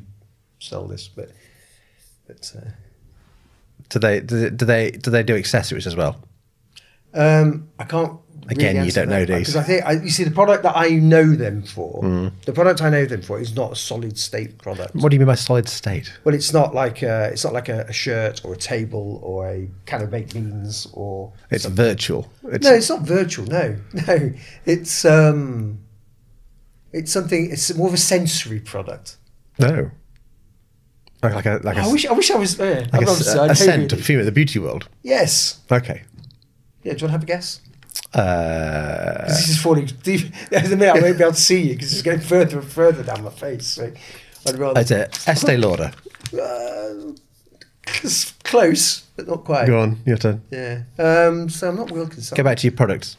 sell 0.58 0.86
this, 0.86 1.08
but 1.08 1.30
but 2.26 2.52
uh, 2.54 2.68
Do 3.88 3.98
they 3.98 4.20
do 4.20 4.50
they 4.50 4.90
do 4.90 5.10
they 5.10 5.22
do, 5.22 5.36
accessories 5.36 5.86
as 5.86 5.96
well? 5.96 6.20
um, 7.14 7.68
I 7.78 7.84
can't 7.84 8.20
Again, 8.48 8.84
you 8.84 8.92
don't 8.92 9.08
know, 9.08 9.18
you? 9.18 9.26
Because 9.26 9.56
I 9.56 9.62
think 9.62 9.84
I, 9.84 9.92
you 9.92 10.10
see 10.10 10.22
the 10.22 10.30
product 10.30 10.62
that 10.62 10.76
I 10.76 10.90
know 10.90 11.34
them 11.34 11.62
for. 11.62 12.02
Mm. 12.02 12.32
The 12.44 12.52
product 12.52 12.80
I 12.80 12.90
know 12.90 13.04
them 13.04 13.22
for 13.22 13.40
is 13.40 13.54
not 13.56 13.72
a 13.72 13.76
solid 13.76 14.16
state 14.18 14.58
product. 14.58 14.94
What 14.94 15.10
do 15.10 15.16
you 15.16 15.20
mean 15.20 15.26
by 15.26 15.34
solid 15.34 15.68
state? 15.68 16.12
Well, 16.24 16.34
it's 16.34 16.52
not 16.52 16.74
like 16.74 17.02
a, 17.02 17.30
it's 17.32 17.42
not 17.42 17.52
like 17.52 17.68
a, 17.68 17.86
a 17.88 17.92
shirt 17.92 18.44
or 18.44 18.54
a 18.54 18.56
table 18.56 19.20
or 19.22 19.48
a 19.48 19.68
can 19.84 20.02
of 20.02 20.10
baked 20.10 20.34
beans 20.34 20.86
or. 20.92 21.32
It's 21.50 21.64
virtual. 21.64 22.30
It's, 22.44 22.64
No, 22.64 22.74
it's 22.74 22.88
not 22.88 23.02
virtual. 23.02 23.46
No, 23.46 23.76
no, 24.06 24.32
it's 24.64 25.04
um, 25.04 25.80
it's 26.92 27.10
something. 27.10 27.50
It's 27.50 27.74
more 27.74 27.88
of 27.88 27.94
a 27.94 27.98
sensory 27.98 28.60
product. 28.60 29.16
no. 29.58 29.90
Like, 31.22 31.34
like 31.34 31.46
a 31.46 31.60
like 31.62 31.76
a, 31.76 31.80
I 31.80 31.92
wish 31.92 32.06
I 32.06 32.12
wish 32.12 32.30
I 32.30 32.36
was. 32.36 32.60
Uh, 32.60 32.86
like 32.92 33.02
a, 33.02 33.10
a, 33.10 33.50
a 33.50 33.54
scent 33.56 33.92
of 33.92 33.98
perfume 33.98 34.20
at 34.20 34.26
the 34.26 34.32
beauty 34.32 34.58
world. 34.58 34.88
Yes. 35.02 35.60
Okay. 35.70 36.02
Yeah. 36.82 36.92
Do 36.92 36.98
you 36.98 37.00
want 37.00 37.00
to 37.00 37.08
have 37.08 37.22
a 37.22 37.26
guess? 37.26 37.60
Uh, 38.14 39.26
this 39.28 39.48
is 39.48 39.60
falling 39.60 39.86
deep. 40.02 40.32
There's 40.50 40.70
a 40.72 40.76
minute 40.76 40.96
I 40.96 41.00
won't 41.00 41.18
be 41.18 41.24
able 41.24 41.34
to 41.34 41.40
see 41.40 41.60
you 41.62 41.74
because 41.74 41.92
it's 41.92 42.02
going 42.02 42.20
further 42.20 42.58
and 42.60 42.68
further 42.68 43.02
down 43.02 43.24
my 43.24 43.30
face. 43.30 43.66
So 43.66 43.92
I'd 44.46 44.58
rather. 44.58 44.80
it's 44.80 44.90
a 44.90 45.08
Estee 45.28 45.56
Lauder. 45.56 45.92
It's 48.02 48.32
close, 48.44 49.00
but 49.16 49.26
not 49.28 49.44
quite. 49.44 49.66
Go 49.66 49.80
on, 49.80 49.98
your 50.04 50.16
turn. 50.16 50.42
Yeah. 50.50 50.82
Um, 50.98 51.48
so 51.48 51.68
I'm 51.68 51.76
not 51.76 51.90
Wilkinson. 51.90 52.36
Go 52.36 52.42
back 52.42 52.58
to 52.58 52.66
your 52.66 52.76
products. 52.76 53.16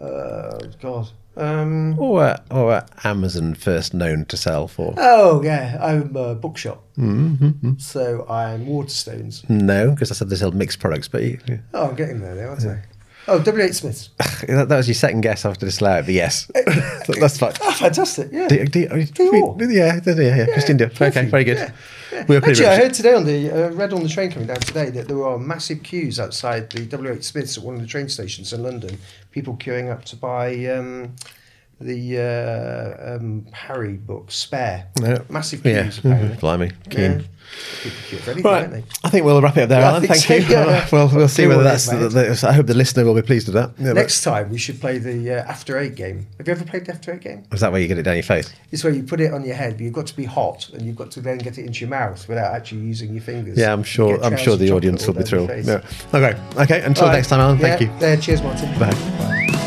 Uh, 0.00 0.58
God. 0.80 1.08
Um, 1.36 1.98
Or 1.98 2.36
or 2.50 2.82
Amazon 3.04 3.54
first 3.54 3.94
known 3.94 4.26
to 4.26 4.36
sell 4.36 4.68
for? 4.68 4.94
oh 4.98 5.42
yeah, 5.42 5.78
I'm 5.80 6.14
a 6.16 6.34
bookshop. 6.34 6.84
Mm-hmm. 6.98 7.78
So 7.78 8.26
I'm 8.28 8.66
Waterstones. 8.66 9.48
No, 9.48 9.90
because 9.92 10.10
I 10.10 10.14
said 10.14 10.28
they 10.28 10.36
sell 10.36 10.52
mixed 10.52 10.78
products, 10.78 11.08
but 11.08 11.22
you, 11.22 11.38
yeah. 11.48 11.58
Oh, 11.72 11.88
I'm 11.88 11.94
getting 11.94 12.20
there 12.20 12.34
now, 12.34 12.48
aren't 12.50 12.66
I? 12.66 12.82
Oh, 13.28 13.40
W.H. 13.40 13.74
Smiths. 13.74 14.10
that, 14.48 14.68
that 14.68 14.76
was 14.76 14.88
your 14.88 14.96
second 14.96 15.20
guess 15.20 15.44
after 15.44 15.64
this 15.64 15.80
loud, 15.80 16.06
but 16.06 16.14
yes. 16.14 16.50
That's 17.20 17.38
fine. 17.38 17.52
Oh, 17.60 17.72
fantastic. 17.72 18.30
Yeah. 18.32 18.48
Do, 18.48 18.64
do, 18.66 18.88
do, 18.88 19.04
Do 19.04 19.30
all. 19.42 19.56
yeah, 19.60 20.00
yeah, 20.04 20.14
yeah, 20.14 20.36
yeah. 20.36 20.46
Christine, 20.46 20.76
do. 20.76 20.86
Okay, 21.00 21.26
very 21.26 21.44
good. 21.44 21.58
Yeah, 21.58 21.72
yeah. 22.12 22.24
We 22.28 22.38
were 22.38 22.44
Actually, 22.44 22.66
I 22.66 22.76
heard 22.76 22.94
today 22.94 23.14
on 23.14 23.24
the 23.24 23.50
uh, 23.50 23.70
read 23.70 23.92
on 23.92 24.02
the 24.02 24.08
train 24.08 24.30
coming 24.32 24.48
down 24.48 24.60
today 24.60 24.90
that 24.90 25.06
there 25.08 25.24
are 25.24 25.38
massive 25.38 25.82
queues 25.82 26.18
outside 26.18 26.70
the 26.70 26.84
W.H. 26.86 27.22
Smiths 27.22 27.56
at 27.56 27.64
one 27.64 27.76
of 27.76 27.80
the 27.80 27.86
train 27.86 28.08
stations 28.08 28.52
in 28.52 28.62
London. 28.62 28.98
People 29.30 29.54
queuing 29.56 29.90
up 29.90 30.04
to 30.06 30.16
buy 30.16 30.66
um, 30.66 31.14
the 31.84 32.18
uh, 32.18 33.16
um, 33.16 33.46
Harry 33.52 33.94
book 33.94 34.30
Spare. 34.30 34.86
Yeah. 35.00 35.18
Massive 35.28 35.64
Yeah, 35.64 35.82
queues. 35.82 35.98
apparently. 35.98 36.36
blimey, 36.38 36.72
keen. 36.90 37.00
Yeah. 37.00 37.20
People 37.82 37.98
queue 38.08 38.18
for 38.18 38.30
anything, 38.30 38.50
Right, 38.50 38.60
don't 38.62 38.70
they? 38.70 38.84
I 39.04 39.10
think 39.10 39.26
we'll 39.26 39.42
wrap 39.42 39.58
it 39.58 39.64
up 39.64 39.68
there, 39.68 39.80
Yeah, 39.80 39.88
Alan. 39.90 40.02
Thank 40.06 40.22
so, 40.22 40.34
you. 40.34 40.46
yeah. 40.46 40.88
well, 40.92 41.10
we'll 41.12 41.28
see 41.28 41.42
See 41.42 41.46
whether 41.48 41.62
that's. 41.62 41.92
it 41.92 42.00
is, 42.00 42.14
The, 42.14 42.20
the, 42.22 42.48
I 42.48 42.52
hope 42.52 42.66
the 42.66 42.72
listener 42.74 43.04
will 43.04 43.14
be 43.14 43.20
pleased 43.20 43.46
with 43.46 43.54
that. 43.54 43.72
Yeah, 43.78 43.88
but- 43.88 43.96
Next 44.00 44.22
time 44.22 44.48
we 44.48 44.56
should 44.56 44.80
play 44.80 44.96
the 44.98 45.30
uh, 45.38 45.44
After 45.50 45.76
Eight 45.78 45.94
game. 45.94 46.26
Have 46.38 46.46
you 46.48 46.52
ever 46.52 46.64
played 46.64 46.86
the 46.86 46.92
After 46.92 47.12
Eight 47.12 47.20
game? 47.20 47.44
is 47.52 47.60
that 47.60 47.70
where 47.70 47.80
you 47.80 47.88
get 47.88 47.98
it 47.98 48.04
down 48.04 48.14
your 48.14 48.22
face? 48.22 48.50
It's 48.70 48.82
where 48.84 48.92
you 48.92 49.02
put 49.02 49.20
it 49.20 49.34
on 49.34 49.44
your 49.44 49.54
head, 49.54 49.74
but 49.74 49.80
you've 49.82 49.92
got 49.92 50.06
to 50.06 50.16
be 50.16 50.24
hot, 50.24 50.70
and 50.70 50.80
you've 50.82 50.96
got 50.96 51.10
to 51.10 51.20
then 51.20 51.36
get 51.38 51.58
it 51.58 51.66
into 51.66 51.80
your 51.80 51.90
mouth 51.90 52.26
without 52.26 52.54
actually 52.54 52.80
using 52.82 53.12
your 53.12 53.22
fingers. 53.22 53.58
Yeah, 53.58 53.72
I'm 53.72 53.82
sure. 53.82 54.22
I'm 54.24 54.38
sure 54.38 54.56
the 54.56 54.70
audience 54.72 55.06
will 55.06 55.14
be 55.14 55.24
thrilled. 55.24 55.50
Yeah. 55.50 55.82
Okay. 56.14 56.40
Okay. 56.56 56.82
Until 56.82 57.04
All 57.04 57.10
right. 57.10 57.16
next 57.16 57.28
time, 57.28 57.40
Alan. 57.40 57.58
Thank 57.58 57.82
you. 57.82 57.90
There, 57.98 58.16
cheers, 58.16 58.40
Martin. 58.40 58.70
Bye. 58.78 59.61